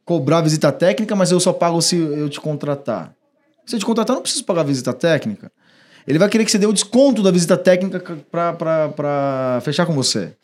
cobrar 0.05 0.41
visita 0.41 0.71
técnica, 0.73 1.15
mas 1.15 1.31
eu 1.31 1.41
só 1.41 1.53
pago 1.53 1.81
se 1.81 1.97
eu 1.97 2.29
te 2.29 2.41
contratar. 2.41 3.15
Se 3.67 3.77
eu 3.77 3.79
te 3.81 3.87
contratar, 3.87 4.15
eu 4.15 4.17
não 4.17 4.23
preciso 4.23 4.45
pagar 4.45 4.65
visita 4.65 4.93
técnica. 4.93 5.51
Ele 6.07 6.19
vai 6.19 6.29
querer 6.29 6.45
que 6.45 6.51
você 6.51 6.59
dê 6.59 6.67
o 6.67 6.73
desconto 6.73 7.23
da 7.23 7.31
visita 7.31 7.57
técnica 7.57 8.01
para 8.31 9.61
fechar 9.63 9.87
com 9.87 9.95
você. 9.95 10.35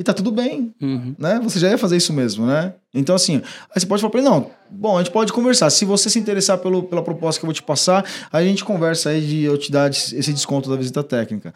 E 0.00 0.02
tá 0.02 0.14
tudo 0.14 0.32
bem, 0.32 0.74
uhum. 0.80 1.14
né? 1.18 1.38
Você 1.44 1.58
já 1.58 1.68
ia 1.68 1.76
fazer 1.76 1.98
isso 1.98 2.10
mesmo, 2.10 2.46
né? 2.46 2.72
Então, 2.94 3.14
assim, 3.14 3.36
aí 3.36 3.78
você 3.78 3.84
pode 3.84 4.00
falar 4.00 4.10
pra 4.10 4.18
ele, 4.18 4.30
não, 4.30 4.50
bom, 4.70 4.96
a 4.96 5.02
gente 5.02 5.12
pode 5.12 5.30
conversar. 5.30 5.68
Se 5.68 5.84
você 5.84 6.08
se 6.08 6.18
interessar 6.18 6.56
pelo, 6.56 6.84
pela 6.84 7.02
proposta 7.02 7.38
que 7.38 7.44
eu 7.44 7.48
vou 7.48 7.52
te 7.52 7.62
passar, 7.62 8.02
a 8.32 8.42
gente 8.42 8.64
conversa 8.64 9.10
aí 9.10 9.20
de 9.20 9.42
eu 9.42 9.58
te 9.58 9.70
dar 9.70 9.90
esse 9.90 10.32
desconto 10.32 10.70
da 10.70 10.76
visita 10.76 11.04
técnica. 11.04 11.52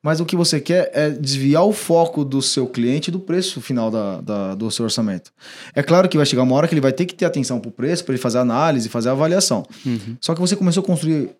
Mas 0.00 0.20
o 0.20 0.24
que 0.24 0.36
você 0.36 0.60
quer 0.60 0.92
é 0.94 1.10
desviar 1.10 1.64
o 1.64 1.72
foco 1.72 2.24
do 2.24 2.40
seu 2.40 2.68
cliente 2.68 3.10
do 3.10 3.18
preço 3.18 3.60
final 3.60 3.90
da, 3.90 4.20
da 4.20 4.54
do 4.54 4.70
seu 4.70 4.84
orçamento. 4.84 5.32
É 5.74 5.82
claro 5.82 6.08
que 6.08 6.16
vai 6.16 6.24
chegar 6.24 6.44
uma 6.44 6.54
hora 6.54 6.68
que 6.68 6.74
ele 6.74 6.80
vai 6.80 6.92
ter 6.92 7.04
que 7.04 7.16
ter 7.16 7.24
atenção 7.24 7.58
pro 7.58 7.72
preço, 7.72 8.04
para 8.04 8.14
ele 8.14 8.22
fazer 8.22 8.38
análise, 8.38 8.88
fazer 8.88 9.08
avaliação. 9.08 9.66
Uhum. 9.84 10.16
Só 10.20 10.36
que 10.36 10.40
você 10.40 10.54
começou 10.54 10.84
a 10.84 10.86
construir 10.86 11.30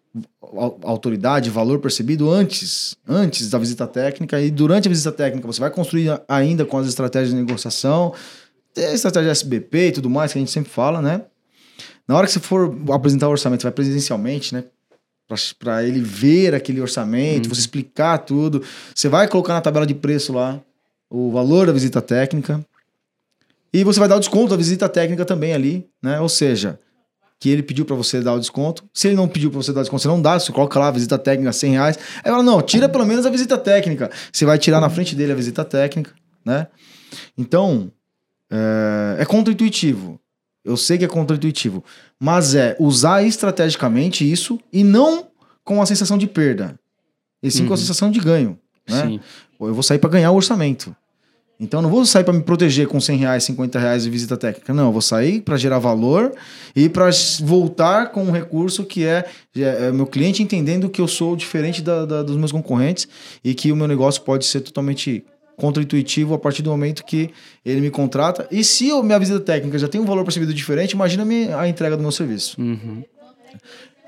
autoridade, 0.82 1.50
valor 1.50 1.78
percebido 1.78 2.30
antes, 2.30 2.96
antes 3.06 3.50
da 3.50 3.58
visita 3.58 3.86
técnica 3.86 4.40
e 4.40 4.50
durante 4.50 4.88
a 4.88 4.90
visita 4.90 5.12
técnica 5.12 5.46
você 5.46 5.60
vai 5.60 5.70
construir 5.70 6.20
ainda 6.26 6.64
com 6.64 6.78
as 6.78 6.86
estratégias 6.86 7.30
de 7.30 7.36
negociação, 7.36 8.14
a 8.76 8.92
estratégia 8.92 9.30
SBP 9.30 9.88
e 9.88 9.92
tudo 9.92 10.08
mais 10.08 10.32
que 10.32 10.38
a 10.38 10.40
gente 10.40 10.50
sempre 10.50 10.70
fala, 10.70 11.02
né? 11.02 11.22
Na 12.06 12.16
hora 12.16 12.26
que 12.26 12.32
você 12.32 12.40
for 12.40 12.74
apresentar 12.92 13.28
o 13.28 13.32
orçamento, 13.32 13.62
vai 13.62 13.72
presencialmente, 13.72 14.54
né? 14.54 14.64
Para 15.58 15.84
ele 15.84 16.00
ver 16.00 16.54
aquele 16.54 16.80
orçamento, 16.80 17.46
uhum. 17.46 17.54
você 17.54 17.60
explicar 17.60 18.16
tudo. 18.18 18.62
Você 18.94 19.10
vai 19.10 19.28
colocar 19.28 19.52
na 19.52 19.60
tabela 19.60 19.86
de 19.86 19.94
preço 19.94 20.32
lá 20.32 20.58
o 21.10 21.30
valor 21.30 21.66
da 21.66 21.72
visita 21.72 22.00
técnica. 22.00 22.64
E 23.70 23.84
você 23.84 24.00
vai 24.00 24.08
dar 24.08 24.16
o 24.16 24.20
desconto 24.20 24.48
da 24.48 24.56
visita 24.56 24.88
técnica 24.88 25.26
também 25.26 25.52
ali, 25.52 25.86
né? 26.02 26.18
Ou 26.18 26.30
seja, 26.30 26.80
que 27.40 27.48
ele 27.48 27.62
pediu 27.62 27.84
para 27.84 27.94
você 27.94 28.20
dar 28.20 28.34
o 28.34 28.40
desconto. 28.40 28.84
Se 28.92 29.08
ele 29.08 29.16
não 29.16 29.28
pediu 29.28 29.50
para 29.50 29.62
você 29.62 29.72
dar 29.72 29.80
o 29.80 29.82
desconto, 29.82 30.02
você 30.02 30.08
não 30.08 30.20
dá, 30.20 30.38
você 30.38 30.52
coloca 30.52 30.78
lá 30.78 30.88
a 30.88 30.90
visita 30.90 31.16
técnica 31.16 31.52
100 31.52 31.72
reais. 31.72 31.98
Aí 32.24 32.30
fala, 32.30 32.42
não, 32.42 32.60
tira 32.60 32.88
pelo 32.88 33.06
menos 33.06 33.24
a 33.24 33.30
visita 33.30 33.56
técnica. 33.56 34.10
Você 34.32 34.44
vai 34.44 34.58
tirar 34.58 34.80
na 34.80 34.90
frente 34.90 35.14
dele 35.14 35.32
a 35.32 35.36
visita 35.36 35.64
técnica, 35.64 36.12
né? 36.44 36.66
Então, 37.36 37.92
é, 38.50 39.22
é 39.22 39.24
contra-intuitivo. 39.24 40.20
Eu 40.64 40.76
sei 40.76 40.98
que 40.98 41.04
é 41.04 41.08
contra-intuitivo. 41.08 41.84
Mas 42.18 42.54
é 42.54 42.76
usar 42.78 43.22
estrategicamente 43.22 44.30
isso 44.30 44.58
e 44.72 44.82
não 44.82 45.28
com 45.64 45.80
a 45.80 45.86
sensação 45.86 46.18
de 46.18 46.26
perda. 46.26 46.78
E 47.42 47.50
sim 47.50 47.62
uhum. 47.62 47.68
com 47.68 47.74
a 47.74 47.76
uhum. 47.76 47.80
sensação 47.80 48.10
de 48.10 48.18
ganho. 48.18 48.58
Né? 48.88 49.02
Sim. 49.02 49.20
Eu 49.60 49.74
vou 49.74 49.82
sair 49.82 49.98
para 49.98 50.10
ganhar 50.10 50.30
o 50.32 50.36
orçamento. 50.36 50.94
Então, 51.60 51.82
não 51.82 51.90
vou 51.90 52.06
sair 52.06 52.22
para 52.22 52.32
me 52.32 52.42
proteger 52.42 52.86
com 52.86 53.00
100 53.00 53.16
reais, 53.18 53.44
50 53.44 53.78
reais 53.78 54.04
de 54.04 54.10
visita 54.10 54.36
técnica. 54.36 54.72
Não, 54.72 54.92
vou 54.92 55.02
sair 55.02 55.40
para 55.40 55.56
gerar 55.56 55.80
valor 55.80 56.32
e 56.74 56.88
para 56.88 57.10
voltar 57.40 58.12
com 58.12 58.22
um 58.22 58.30
recurso 58.30 58.84
que 58.84 59.04
é, 59.04 59.24
é, 59.56 59.86
é, 59.86 59.92
meu 59.92 60.06
cliente 60.06 60.40
entendendo 60.42 60.88
que 60.88 61.00
eu 61.00 61.08
sou 61.08 61.34
diferente 61.34 61.82
da, 61.82 62.04
da, 62.04 62.22
dos 62.22 62.36
meus 62.36 62.52
concorrentes 62.52 63.08
e 63.42 63.54
que 63.54 63.72
o 63.72 63.76
meu 63.76 63.88
negócio 63.88 64.22
pode 64.22 64.46
ser 64.46 64.60
totalmente 64.60 65.24
contra-intuitivo 65.56 66.34
a 66.34 66.38
partir 66.38 66.62
do 66.62 66.70
momento 66.70 67.04
que 67.04 67.30
ele 67.64 67.80
me 67.80 67.90
contrata. 67.90 68.46
E 68.52 68.62
se 68.62 68.92
a 68.92 69.02
minha 69.02 69.18
visita 69.18 69.40
técnica 69.40 69.76
já 69.78 69.88
tem 69.88 70.00
um 70.00 70.04
valor 70.04 70.22
percebido 70.22 70.54
diferente, 70.54 70.92
imagina 70.92 71.24
a 71.58 71.68
entrega 71.68 71.96
do 71.96 72.02
meu 72.02 72.12
serviço. 72.12 72.60
Uhum. 72.60 73.02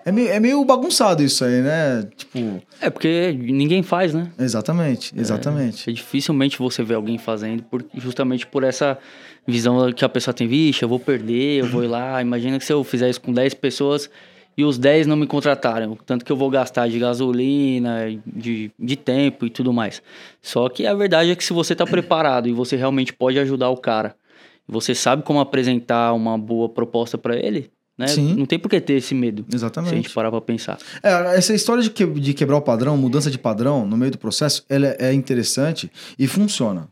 É 0.05 0.13
meio, 0.13 0.29
é 0.29 0.41
meio 0.41 0.65
bagunçado 0.65 1.23
isso 1.23 1.45
aí, 1.45 1.61
né? 1.61 2.09
Tipo. 2.17 2.63
É 2.81 2.89
porque 2.89 3.33
ninguém 3.33 3.83
faz, 3.83 4.15
né? 4.15 4.31
Exatamente, 4.39 5.13
exatamente. 5.17 5.89
É, 5.89 5.93
é 5.93 5.95
dificilmente 5.95 6.59
você 6.59 6.83
vê 6.83 6.95
alguém 6.95 7.19
fazendo, 7.19 7.63
por, 7.65 7.85
justamente 7.95 8.47
por 8.47 8.65
essa 8.65 8.99
visão 9.47 9.93
que 9.93 10.05
a 10.05 10.09
pessoa 10.09 10.33
tem, 10.35 10.47
vixe, 10.47 10.83
eu 10.83 10.89
vou 10.89 10.99
perder, 10.99 11.61
eu 11.61 11.67
vou 11.67 11.85
ir 11.85 11.89
lá. 11.89 12.21
Imagina 12.23 12.59
que 12.59 12.65
se 12.65 12.73
eu 12.73 12.83
fizer 12.83 13.11
isso 13.11 13.21
com 13.21 13.33
10 13.33 13.55
pessoas 13.55 14.11
e 14.57 14.65
os 14.65 14.79
10 14.79 15.07
não 15.07 15.17
me 15.17 15.27
contrataram, 15.27 15.97
tanto 16.05 16.25
que 16.25 16.33
eu 16.33 16.37
vou 16.37 16.51
gastar 16.51 16.89
de 16.89 16.99
gasolina, 16.99 18.07
de, 18.27 18.71
de 18.79 18.97
tempo 18.97 19.47
e 19.47 19.51
tudo 19.51 19.73
mais. 19.73 20.03
Só 20.43 20.69
que 20.69 20.87
a 20.87 20.95
verdade 20.95 21.31
é 21.31 21.37
que 21.37 21.45
se 21.45 21.53
você 21.53 21.73
está 21.73 21.87
preparado 21.87 22.49
e 22.49 22.53
você 22.53 22.77
realmente 22.77 23.13
pode 23.13 23.39
ajudar 23.39 23.71
o 23.71 23.77
cara, 23.77 24.15
você 24.67 24.95
sabe 24.95 25.23
como 25.23 25.41
apresentar 25.41 26.13
uma 26.13 26.39
boa 26.39 26.69
proposta 26.69 27.17
para 27.17 27.37
ele, 27.37 27.71
né? 28.01 28.07
Sim. 28.09 28.35
Não 28.35 28.47
tem 28.47 28.59
por 28.59 28.69
que 28.69 28.81
ter 28.81 28.95
esse 28.95 29.15
medo. 29.15 29.45
Exatamente. 29.53 29.91
Se 29.91 29.95
a 29.95 29.97
gente 29.99 30.15
parar 30.15 30.31
pra 30.31 30.41
pensar. 30.41 30.79
É, 31.03 31.37
essa 31.37 31.55
história 31.55 31.83
de, 31.83 31.91
que, 31.91 32.07
de 32.07 32.33
quebrar 32.33 32.57
o 32.57 32.63
padrão, 32.63 32.97
mudança 32.97 33.31
de 33.31 33.39
padrão 33.39 33.87
no 33.87 33.97
meio 33.97 34.11
do 34.11 34.19
processo, 34.19 34.65
ela 34.69 34.97
é 34.99 35.13
interessante 35.13 35.91
e 36.19 36.27
funciona. 36.27 36.89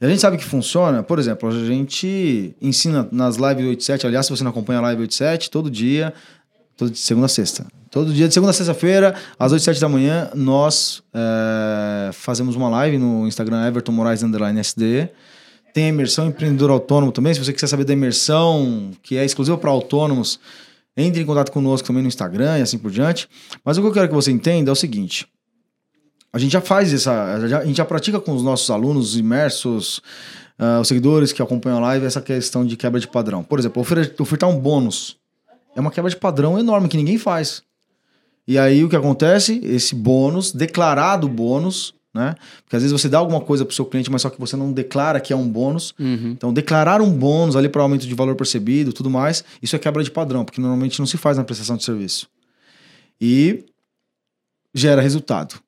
E 0.00 0.06
a 0.06 0.08
gente 0.08 0.20
sabe 0.20 0.36
que 0.36 0.44
funciona, 0.44 1.02
por 1.02 1.18
exemplo, 1.18 1.48
a 1.48 1.52
gente 1.52 2.54
ensina 2.60 3.08
nas 3.10 3.36
lives 3.36 3.64
87, 3.64 4.06
aliás, 4.06 4.26
se 4.26 4.30
você 4.30 4.44
não 4.44 4.50
acompanha 4.50 4.78
a 4.78 4.82
live 4.82 5.02
87, 5.02 5.50
todo 5.50 5.70
dia, 5.70 6.14
todo 6.76 6.90
de 6.90 6.98
segunda 6.98 7.26
a 7.26 7.28
sexta. 7.28 7.66
Todo 7.90 8.12
dia, 8.12 8.28
de 8.28 8.34
segunda 8.34 8.50
a 8.50 8.54
sexta-feira, 8.54 9.14
às 9.38 9.52
8 9.52 9.64
7 9.64 9.80
da 9.80 9.88
manhã, 9.88 10.30
nós 10.34 11.02
é, 11.12 12.10
fazemos 12.12 12.54
uma 12.54 12.68
live 12.68 12.98
no 12.98 13.26
Instagram 13.26 13.66
Everton 13.66 13.92
Moraes 13.92 14.22
Underline 14.22 14.60
SD 14.60 15.08
tem 15.76 15.84
a 15.84 15.88
imersão 15.88 16.28
empreendedor 16.28 16.70
autônomo 16.70 17.12
também. 17.12 17.34
Se 17.34 17.44
você 17.44 17.52
quiser 17.52 17.66
saber 17.66 17.84
da 17.84 17.92
imersão, 17.92 18.92
que 19.02 19.18
é 19.18 19.26
exclusiva 19.26 19.58
para 19.58 19.70
autônomos, 19.70 20.40
entre 20.96 21.20
em 21.20 21.26
contato 21.26 21.52
conosco 21.52 21.86
também 21.86 22.02
no 22.02 22.08
Instagram 22.08 22.58
e 22.58 22.62
assim 22.62 22.78
por 22.78 22.90
diante. 22.90 23.28
Mas 23.62 23.76
o 23.76 23.82
que 23.82 23.88
eu 23.88 23.92
quero 23.92 24.08
que 24.08 24.14
você 24.14 24.32
entenda 24.32 24.70
é 24.70 24.72
o 24.72 24.74
seguinte: 24.74 25.26
a 26.32 26.38
gente 26.38 26.52
já 26.52 26.62
faz 26.62 26.94
essa. 26.94 27.12
A 27.34 27.66
gente 27.66 27.76
já 27.76 27.84
pratica 27.84 28.18
com 28.18 28.32
os 28.32 28.42
nossos 28.42 28.70
alunos 28.70 29.18
imersos, 29.18 29.98
uh, 30.58 30.80
os 30.80 30.88
seguidores 30.88 31.30
que 31.30 31.42
acompanham 31.42 31.76
a 31.76 31.80
live, 31.88 32.06
essa 32.06 32.22
questão 32.22 32.64
de 32.64 32.74
quebra 32.74 32.98
de 32.98 33.06
padrão. 33.06 33.44
Por 33.44 33.58
exemplo, 33.58 33.84
ofertar 34.18 34.48
um 34.48 34.58
bônus 34.58 35.18
é 35.76 35.80
uma 35.80 35.90
quebra 35.90 36.08
de 36.08 36.16
padrão 36.16 36.58
enorme 36.58 36.88
que 36.88 36.96
ninguém 36.96 37.18
faz. 37.18 37.62
E 38.48 38.58
aí 38.58 38.82
o 38.82 38.88
que 38.88 38.96
acontece? 38.96 39.60
Esse 39.62 39.94
bônus, 39.94 40.52
declarado 40.52 41.28
bônus, 41.28 41.92
né? 42.16 42.34
Porque 42.64 42.74
às 42.74 42.82
vezes 42.82 42.98
você 42.98 43.08
dá 43.08 43.18
alguma 43.18 43.40
coisa 43.40 43.64
para 43.64 43.72
o 43.72 43.74
seu 43.74 43.84
cliente, 43.84 44.10
mas 44.10 44.22
só 44.22 44.30
que 44.30 44.40
você 44.40 44.56
não 44.56 44.72
declara 44.72 45.20
que 45.20 45.32
é 45.32 45.36
um 45.36 45.46
bônus. 45.46 45.94
Uhum. 45.98 46.30
Então, 46.30 46.52
declarar 46.52 47.00
um 47.02 47.10
bônus 47.10 47.54
ali 47.54 47.68
para 47.68 47.82
aumento 47.82 48.06
de 48.06 48.14
valor 48.14 48.34
percebido, 48.34 48.92
tudo 48.92 49.10
mais, 49.10 49.44
isso 49.62 49.76
é 49.76 49.78
quebra 49.78 50.02
de 50.02 50.10
padrão, 50.10 50.44
porque 50.44 50.60
normalmente 50.60 50.98
não 50.98 51.06
se 51.06 51.16
faz 51.16 51.36
na 51.36 51.44
prestação 51.44 51.76
de 51.76 51.84
serviço. 51.84 52.26
E 53.20 53.64
gera 54.74 55.00
resultado. 55.00 55.60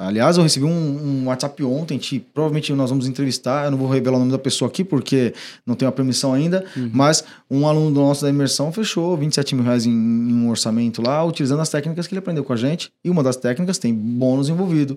Aliás, 0.00 0.36
eu 0.36 0.44
recebi 0.44 0.64
um, 0.64 0.70
um 0.70 1.26
WhatsApp 1.26 1.60
ontem, 1.64 1.98
que 1.98 2.20
provavelmente 2.20 2.72
nós 2.72 2.88
vamos 2.88 3.08
entrevistar, 3.08 3.64
eu 3.64 3.72
não 3.72 3.78
vou 3.78 3.88
revelar 3.88 4.14
o 4.16 4.20
nome 4.20 4.30
da 4.30 4.38
pessoa 4.38 4.68
aqui 4.68 4.84
porque 4.84 5.34
não 5.66 5.74
tenho 5.74 5.88
a 5.88 5.92
permissão 5.92 6.32
ainda, 6.32 6.64
uhum. 6.76 6.88
mas 6.94 7.24
um 7.50 7.66
aluno 7.66 7.90
do 7.90 8.00
nosso 8.00 8.22
da 8.22 8.30
imersão 8.30 8.70
fechou 8.70 9.16
27 9.16 9.56
mil 9.56 9.64
reais 9.64 9.86
em, 9.86 9.90
em 9.90 10.34
um 10.34 10.50
orçamento 10.50 11.02
lá, 11.02 11.24
utilizando 11.24 11.58
as 11.62 11.68
técnicas 11.68 12.06
que 12.06 12.14
ele 12.14 12.20
aprendeu 12.20 12.44
com 12.44 12.52
a 12.52 12.56
gente, 12.56 12.92
e 13.04 13.10
uma 13.10 13.24
das 13.24 13.34
técnicas 13.34 13.76
tem 13.76 13.92
bônus 13.92 14.48
envolvido. 14.48 14.96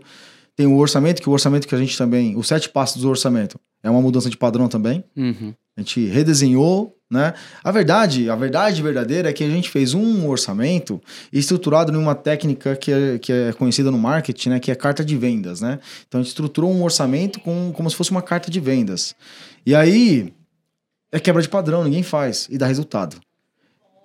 Tem 0.56 0.68
o 0.68 0.78
orçamento, 0.78 1.22
que 1.22 1.30
o 1.30 1.32
orçamento 1.32 1.68
que 1.68 1.76
a 1.76 1.78
gente 1.78 1.98
também. 1.98 2.36
Os 2.36 2.48
sete 2.48 2.70
passos 2.70 3.02
do 3.02 3.10
orçamento 3.10 3.60
é 3.84 3.90
uma 3.90 4.02
mudança 4.02 4.30
de 4.30 4.38
padrão 4.38 4.68
também. 4.68 5.04
Uhum. 5.16 5.54
A 5.76 5.82
gente 5.82 6.06
redesenhou, 6.08 6.96
né? 7.10 7.34
A 7.64 7.72
verdade, 7.72 8.30
a 8.30 8.36
verdade 8.36 8.82
verdadeira 8.82 9.30
é 9.30 9.34
que 9.34 9.44
a 9.44 9.50
gente 9.50 9.70
fez 9.70 9.94
um 9.94 10.28
orçamento 10.28 11.02
estruturado 11.32 11.92
numa 11.92 12.16
técnica 12.16 12.76
que 12.76 12.92
é, 12.92 13.18
que 13.18 13.32
é 13.32 13.54
conhecida 13.54 13.90
no 13.90 13.98
marketing, 13.98 14.50
né? 14.50 14.60
Que 14.60 14.72
é 14.72 14.76
carta 14.76 15.04
de 15.04 15.18
vendas, 15.18 15.62
né? 15.62 15.80
Então 16.08 16.20
a 16.20 16.24
gente 16.24 16.30
estruturou 16.30 16.72
um 16.72 16.84
orçamento 16.84 17.40
com, 17.40 17.72
como 17.74 17.90
se 17.90 17.96
fosse 17.96 18.12
uma 18.12 18.22
carta 18.22 18.52
de 18.52 18.60
vendas. 18.60 19.16
E 19.66 19.74
aí 19.74 20.34
é 21.12 21.20
quebra 21.20 21.42
de 21.42 21.50
padrão, 21.50 21.84
ninguém 21.84 22.04
faz 22.04 22.48
e 22.50 22.58
dá 22.58 22.68
resultado. 22.68 23.18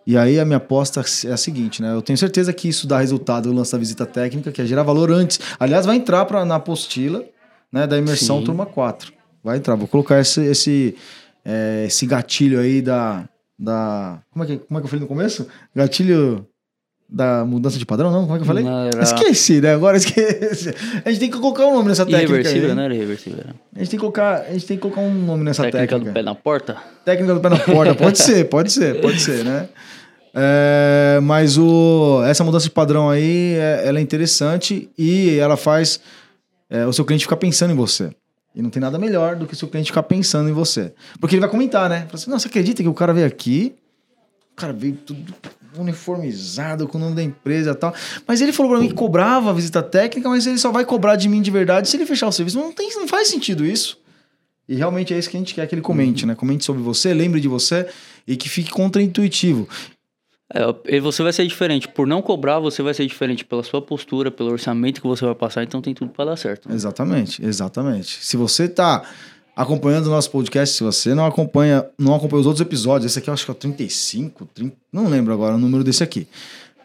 E 0.06 0.16
aí 0.16 0.38
a 0.38 0.44
minha 0.44 0.58
aposta 0.58 1.02
é 1.24 1.32
a 1.32 1.36
seguinte, 1.36 1.82
né? 1.82 1.92
Eu 1.92 2.00
tenho 2.00 2.16
certeza 2.16 2.52
que 2.52 2.68
isso 2.68 2.86
dá 2.86 3.00
resultado 3.00 3.48
no 3.48 3.56
lance 3.56 3.72
da 3.72 3.78
visita 3.78 4.06
técnica, 4.06 4.52
que 4.52 4.62
é 4.62 4.64
gerar 4.64 4.84
valor 4.84 5.10
antes. 5.10 5.40
Aliás, 5.58 5.84
vai 5.84 5.96
entrar 5.96 6.24
pra, 6.26 6.44
na 6.44 6.56
apostila 6.56 7.24
né, 7.72 7.86
da 7.86 7.98
imersão 7.98 8.38
Sim. 8.38 8.44
turma 8.44 8.64
4. 8.64 9.12
Vai 9.42 9.56
entrar. 9.56 9.74
Vou 9.74 9.88
colocar 9.88 10.20
esse, 10.20 10.40
esse, 10.42 10.96
é, 11.44 11.84
esse 11.86 12.06
gatilho 12.06 12.60
aí 12.60 12.80
da. 12.80 13.28
da 13.58 14.20
como, 14.30 14.44
é 14.44 14.46
que, 14.46 14.58
como 14.58 14.78
é 14.78 14.80
que 14.80 14.86
eu 14.86 14.90
falei 14.90 15.00
no 15.00 15.08
começo? 15.08 15.48
Gatilho 15.74 16.46
da 17.08 17.44
mudança 17.44 17.78
de 17.78 17.86
padrão, 17.86 18.10
não? 18.10 18.22
Como 18.22 18.34
é 18.34 18.36
que 18.38 18.42
eu 18.42 18.46
falei? 18.46 18.64
Não, 18.64 18.86
era- 18.86 19.02
Esqueci, 19.02 19.60
né? 19.60 19.72
Agora 19.74 19.96
esqueci. 19.96 20.74
A 21.04 21.10
gente 21.10 21.20
tem 21.20 21.30
que 21.30 21.38
colocar 21.38 21.64
um 21.66 21.74
nome 21.74 21.88
nessa 21.88 22.04
técnica. 22.04 22.32
Irreversível, 22.34 22.74
não 22.74 22.82
era 22.82 22.94
irreversível. 22.94 23.44
A 23.74 23.78
gente 23.78 23.90
tem 23.90 23.98
que 23.98 24.00
colocar, 24.00 24.40
a 24.42 24.52
gente 24.52 24.66
tem 24.66 24.76
que 24.76 24.82
colocar 24.82 25.00
um 25.02 25.14
nome 25.14 25.44
nessa 25.44 25.62
Técnica, 25.62 25.86
técnica. 25.86 26.10
do 26.10 26.14
pé 26.14 26.22
na 26.22 26.34
porta? 26.34 26.76
Técnica 27.04 27.34
do 27.34 27.40
pé 27.40 27.48
na 27.48 27.58
porta, 27.60 27.94
pode 27.94 28.18
ser, 28.18 28.44
pode 28.48 28.72
ser, 28.72 29.00
pode 29.00 29.20
ser, 29.20 29.44
né? 29.44 29.68
É, 30.34 31.18
mas 31.22 31.56
o, 31.56 32.22
essa 32.26 32.44
mudança 32.44 32.64
de 32.64 32.70
padrão 32.70 33.08
aí, 33.08 33.54
é- 33.54 33.82
ela 33.86 33.98
é 33.98 34.02
interessante 34.02 34.90
e 34.98 35.38
ela 35.38 35.56
faz 35.56 36.00
é, 36.68 36.84
o 36.86 36.92
seu 36.92 37.04
cliente 37.04 37.24
ficar 37.24 37.36
pensando 37.36 37.72
em 37.72 37.76
você. 37.76 38.10
E 38.54 38.60
não 38.60 38.68
tem 38.70 38.80
nada 38.80 38.98
melhor 38.98 39.36
do 39.36 39.46
que 39.46 39.52
o 39.54 39.56
seu 39.56 39.68
cliente 39.68 39.90
ficar 39.90 40.02
pensando 40.02 40.48
em 40.48 40.52
você. 40.52 40.92
Porque 41.20 41.34
ele 41.36 41.40
vai 41.40 41.48
comentar, 41.48 41.88
né? 41.88 42.00
Fala 42.00 42.14
assim, 42.14 42.30
não, 42.30 42.38
você 42.38 42.48
acredita 42.48 42.82
que 42.82 42.88
o 42.88 42.94
cara 42.94 43.12
veio 43.12 43.26
aqui, 43.26 43.76
o 44.52 44.56
cara 44.56 44.72
veio 44.72 44.94
tudo 44.94 45.32
uniformizado 45.82 46.86
com 46.88 46.98
o 46.98 47.00
nome 47.00 47.14
da 47.14 47.22
empresa 47.22 47.70
e 47.70 47.74
tal. 47.74 47.94
Mas 48.26 48.40
ele 48.40 48.52
falou 48.52 48.72
pra 48.72 48.80
mim 48.80 48.88
que 48.88 48.94
cobrava 48.94 49.50
a 49.50 49.52
visita 49.52 49.82
técnica, 49.82 50.28
mas 50.28 50.46
ele 50.46 50.58
só 50.58 50.70
vai 50.70 50.84
cobrar 50.84 51.16
de 51.16 51.28
mim 51.28 51.42
de 51.42 51.50
verdade 51.50 51.88
se 51.88 51.96
ele 51.96 52.06
fechar 52.06 52.28
o 52.28 52.32
serviço. 52.32 52.58
Não, 52.58 52.72
tem, 52.72 52.88
não 52.94 53.08
faz 53.08 53.28
sentido 53.28 53.64
isso. 53.64 53.98
E 54.68 54.74
realmente 54.74 55.14
é 55.14 55.18
isso 55.18 55.30
que 55.30 55.36
a 55.36 55.40
gente 55.40 55.54
quer 55.54 55.66
que 55.66 55.74
ele 55.74 55.82
comente, 55.82 56.26
né? 56.26 56.34
Comente 56.34 56.64
sobre 56.64 56.82
você, 56.82 57.14
lembre 57.14 57.40
de 57.40 57.48
você 57.48 57.86
e 58.26 58.36
que 58.36 58.48
fique 58.48 58.70
contraintuitivo. 58.70 59.68
É, 60.52 60.96
e 60.96 61.00
você 61.00 61.22
vai 61.22 61.32
ser 61.32 61.46
diferente. 61.46 61.88
Por 61.88 62.06
não 62.06 62.22
cobrar, 62.22 62.58
você 62.58 62.82
vai 62.82 62.94
ser 62.94 63.06
diferente 63.06 63.44
pela 63.44 63.62
sua 63.62 63.82
postura, 63.82 64.30
pelo 64.30 64.50
orçamento 64.50 65.00
que 65.00 65.06
você 65.06 65.24
vai 65.24 65.34
passar, 65.34 65.62
então 65.62 65.80
tem 65.80 65.94
tudo 65.94 66.10
para 66.10 66.26
dar 66.26 66.36
certo. 66.36 66.72
Exatamente, 66.72 67.44
exatamente. 67.44 68.24
Se 68.24 68.36
você 68.36 68.68
tá 68.68 69.02
acompanhando 69.56 70.08
o 70.08 70.10
nosso 70.10 70.30
podcast, 70.30 70.76
se 70.76 70.84
você 70.84 71.14
não 71.14 71.24
acompanha, 71.24 71.86
não 71.98 72.14
acompanha 72.14 72.40
os 72.40 72.46
outros 72.46 72.60
episódios, 72.60 73.10
esse 73.10 73.18
aqui 73.18 73.30
eu 73.30 73.34
acho 73.34 73.46
que 73.46 73.50
é 73.50 73.54
o 73.54 73.56
35, 73.56 74.46
30, 74.54 74.76
não 74.92 75.08
lembro 75.08 75.32
agora 75.32 75.54
o 75.54 75.58
número 75.58 75.82
desse 75.82 76.02
aqui. 76.04 76.28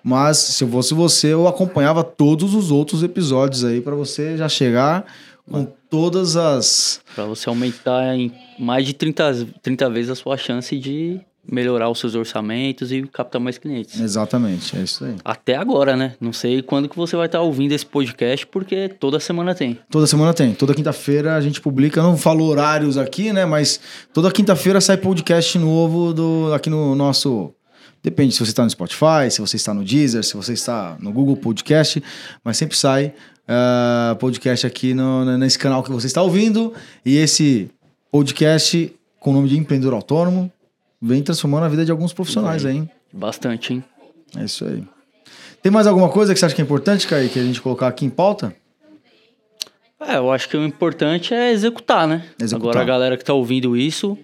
Mas 0.01 0.37
se 0.37 0.63
eu 0.63 0.69
fosse 0.69 0.93
você, 0.93 1.27
eu 1.27 1.47
acompanhava 1.47 2.03
todos 2.03 2.55
os 2.55 2.71
outros 2.71 3.03
episódios 3.03 3.63
aí 3.65 3.81
para 3.81 3.93
você 3.93 4.37
já 4.37 4.47
chegar 4.47 5.05
com 5.49 5.67
todas 5.89 6.37
as 6.37 7.01
Para 7.13 7.25
você 7.25 7.49
aumentar 7.49 8.15
em 8.15 8.33
mais 8.57 8.85
de 8.85 8.93
30, 8.93 9.47
30 9.61 9.89
vezes 9.89 10.09
a 10.09 10.15
sua 10.15 10.37
chance 10.37 10.75
de 10.79 11.19
melhorar 11.51 11.89
os 11.89 11.99
seus 11.99 12.15
orçamentos 12.15 12.91
e 12.91 13.03
captar 13.03 13.41
mais 13.41 13.57
clientes. 13.57 13.99
Exatamente, 13.99 14.77
é 14.77 14.81
isso 14.81 15.03
aí. 15.03 15.15
Até 15.23 15.55
agora, 15.55 15.95
né? 15.95 16.15
Não 16.19 16.31
sei 16.31 16.61
quando 16.61 16.87
que 16.87 16.95
você 16.95 17.15
vai 17.15 17.25
estar 17.25 17.41
ouvindo 17.41 17.73
esse 17.73 17.85
podcast, 17.85 18.47
porque 18.47 18.87
toda 18.87 19.19
semana 19.19 19.53
tem. 19.53 19.77
Toda 19.89 20.07
semana 20.07 20.33
tem. 20.33 20.53
Toda 20.53 20.73
quinta-feira 20.73 21.35
a 21.35 21.41
gente 21.41 21.59
publica. 21.59 22.01
Não 22.01 22.17
falo 22.17 22.45
horários 22.45 22.97
aqui, 22.97 23.33
né? 23.33 23.45
Mas 23.45 23.79
toda 24.13 24.31
quinta-feira 24.31 24.79
sai 24.79 24.97
podcast 24.97 25.57
novo 25.59 26.13
do, 26.13 26.53
aqui 26.53 26.69
no 26.69 26.95
nosso. 26.95 27.53
Depende 28.03 28.33
se 28.33 28.39
você 28.39 28.51
está 28.51 28.63
no 28.63 28.69
Spotify, 28.69 29.29
se 29.29 29.41
você 29.41 29.57
está 29.57 29.73
no 29.75 29.83
Deezer, 29.83 30.23
se 30.23 30.35
você 30.35 30.53
está 30.53 30.97
no 30.99 31.11
Google 31.11 31.37
Podcast, 31.37 32.01
mas 32.43 32.57
sempre 32.57 32.75
sai 32.75 33.13
ah, 33.47 34.15
podcast 34.19 34.65
aqui 34.65 34.93
no- 34.95 35.37
nesse 35.37 35.59
canal 35.59 35.83
que 35.83 35.91
você 35.91 36.07
está 36.07 36.21
ouvindo. 36.21 36.73
E 37.05 37.17
esse 37.17 37.69
podcast 38.11 38.91
com 39.19 39.29
o 39.29 39.33
nome 39.33 39.49
de 39.49 39.57
Empreendedor 39.57 39.93
Autônomo 39.93 40.51
vem 41.01 41.23
transformando 41.23 41.65
a 41.65 41.69
vida 41.69 41.83
de 41.83 41.91
alguns 41.91 42.13
profissionais 42.13 42.65
aí, 42.65 42.77
hein? 42.77 42.89
Bastante, 43.11 43.73
hein? 43.73 43.83
É 44.37 44.43
isso 44.45 44.65
aí. 44.65 44.83
Tem 45.61 45.71
mais 45.71 45.87
alguma 45.87 46.09
coisa 46.09 46.33
que 46.33 46.39
você 46.39 46.45
acha 46.45 46.55
que 46.55 46.61
é 46.61 46.63
importante, 46.63 47.07
Kaique, 47.07 47.33
que 47.33 47.39
a 47.39 47.43
gente 47.43 47.61
colocar 47.61 47.87
aqui 47.87 48.05
em 48.05 48.09
pauta? 48.09 48.55
É, 49.99 50.17
eu 50.17 50.31
acho 50.31 50.49
que 50.49 50.57
o 50.57 50.65
importante 50.65 51.33
é 51.33 51.51
executar, 51.51 52.07
né? 52.07 52.25
Executar. 52.39 52.69
Agora 52.69 52.81
a 52.81 52.83
galera 52.83 53.17
que 53.17 53.23
tá 53.23 53.33
ouvindo 53.33 53.77
isso, 53.77 54.17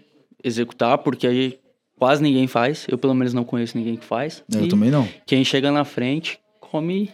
executar, 0.44 0.98
porque 0.98 1.28
aí 1.28 1.60
quase 1.98 2.24
ninguém 2.24 2.48
faz. 2.48 2.86
Eu 2.88 2.98
pelo 2.98 3.14
menos 3.14 3.34
não 3.34 3.44
conheço 3.44 3.78
ninguém 3.78 3.96
que 3.96 4.06
faz. 4.06 4.44
Eu 4.52 4.66
E 4.66 4.70
também 4.70 4.90
não. 4.90 5.08
Quem 5.26 5.44
chega 5.46 5.72
na 5.72 5.86
frente, 5.86 6.40
come, 6.60 7.12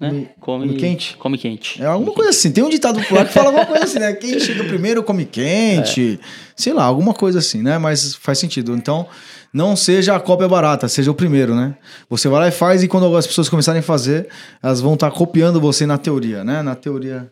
né? 0.00 0.08
Come- 0.40 0.66
come 0.66 0.74
quente? 0.76 1.16
Come 1.18 1.36
quente. 1.38 1.82
É 1.82 1.86
alguma 1.86 2.12
coisa 2.12 2.30
assim. 2.30 2.50
Tem 2.50 2.64
um 2.64 2.70
ditado 2.70 2.98
popular 3.00 3.26
que 3.26 3.32
fala 3.34 3.48
alguma 3.48 3.66
coisa 3.66 3.84
assim, 3.84 3.98
né? 3.98 4.12
Quem 4.16 4.40
chega 4.40 4.64
primeiro 4.64 5.02
come 5.02 5.26
quente. 5.26 6.18
Sei 6.56 6.72
lá, 6.72 6.84
alguma 6.84 7.12
coisa 7.12 7.38
assim, 7.38 7.62
né? 7.62 7.76
Mas 7.78 8.14
faz 8.14 8.38
sentido. 8.38 8.74
Então, 8.74 9.06
não 9.52 9.76
seja 9.76 10.16
a 10.16 10.20
cópia 10.20 10.48
barata, 10.48 10.88
seja 10.88 11.10
o 11.10 11.14
primeiro, 11.14 11.54
né? 11.54 11.76
Você 12.08 12.28
vai 12.28 12.40
lá 12.40 12.48
e 12.48 12.52
faz, 12.52 12.82
e 12.82 12.88
quando 12.88 13.14
as 13.16 13.26
pessoas 13.26 13.48
começarem 13.48 13.80
a 13.80 13.82
fazer, 13.82 14.28
elas 14.62 14.80
vão 14.80 14.94
estar 14.94 15.10
copiando 15.10 15.60
você 15.60 15.84
na 15.84 15.98
teoria, 15.98 16.42
né? 16.44 16.62
Na 16.62 16.74
teoria, 16.74 17.30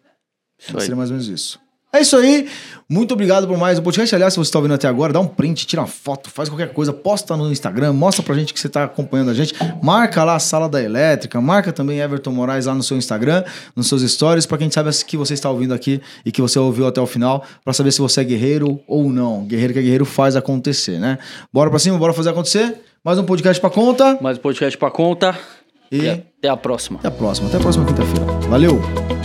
seria 0.59 0.97
mais 0.97 1.11
ou 1.11 1.17
menos 1.17 1.29
isso. 1.29 1.59
É 1.92 2.01
isso 2.01 2.16
aí. 2.16 2.48
Muito 2.90 3.12
obrigado 3.12 3.46
por 3.46 3.57
mais 3.57 3.79
um 3.79 3.83
podcast. 3.83 4.14
Aliás, 4.14 4.33
se 4.33 4.38
você 4.38 4.48
está 4.48 4.59
ouvindo 4.59 4.74
até 4.74 4.88
agora, 4.88 5.12
dá 5.12 5.20
um 5.20 5.27
print, 5.27 5.66
tira 5.66 5.83
uma 5.83 5.88
foto, 5.88 6.31
faz 6.31 6.48
qualquer 6.48 6.72
coisa, 6.72 6.92
posta 6.92 7.37
no 7.37 7.51
Instagram, 7.51 7.92
mostra 7.92 8.22
pra 8.22 8.35
gente 8.35 8.53
que 8.55 8.61
você 8.61 8.66
está 8.66 8.85
acompanhando 8.85 9.31
a 9.31 9.35
gente. 9.35 9.55
Marca 9.83 10.24
lá 10.24 10.37
a 10.37 10.38
Sala 10.38 10.68
da 10.68 10.83
Elétrica, 10.83 11.40
marca 11.40 11.70
também 11.72 12.01
Everton 12.01 12.31
Moraes 12.31 12.66
lá 12.66 12.74
no 12.74 12.83
seu 12.83 12.96
Instagram, 12.96 13.44
nos 13.77 13.88
seus 13.88 14.03
stories, 14.11 14.46
pra 14.46 14.57
quem 14.57 14.70
sabe 14.70 14.90
que 15.05 15.16
você 15.16 15.35
está 15.35 15.51
ouvindo 15.51 15.74
aqui 15.74 16.01
e 16.24 16.33
que 16.33 16.40
você 16.40 16.59
ouviu 16.59 16.87
até 16.87 17.01
o 17.01 17.07
final, 17.07 17.44
pra 17.64 17.72
saber 17.74 17.92
se 17.92 18.01
você 18.01 18.22
é 18.22 18.24
guerreiro 18.24 18.81
ou 18.87 19.11
não. 19.11 19.44
Guerreiro 19.44 19.74
que 19.74 19.79
é 19.79 19.83
guerreiro 19.83 20.05
faz 20.07 20.35
acontecer, 20.37 20.98
né? 20.98 21.18
Bora 21.53 21.68
pra 21.68 21.79
cima, 21.79 21.98
bora 21.98 22.12
fazer 22.14 22.31
acontecer. 22.31 22.81
Mais 23.05 23.18
um 23.18 23.24
podcast 23.24 23.61
pra 23.61 23.70
conta. 23.70 24.18
Mais 24.20 24.38
um 24.38 24.40
podcast 24.40 24.79
pra 24.79 24.90
conta. 24.90 25.38
E 25.92 26.05
e 26.05 26.09
até 26.11 26.48
a 26.48 26.57
próxima. 26.57 26.98
até 26.98 27.09
a 27.09 27.11
próxima. 27.11 27.48
Até 27.48 27.57
a 27.57 27.61
próxima 27.61 27.85
quinta-feira. 27.85 28.24
Valeu! 28.48 29.18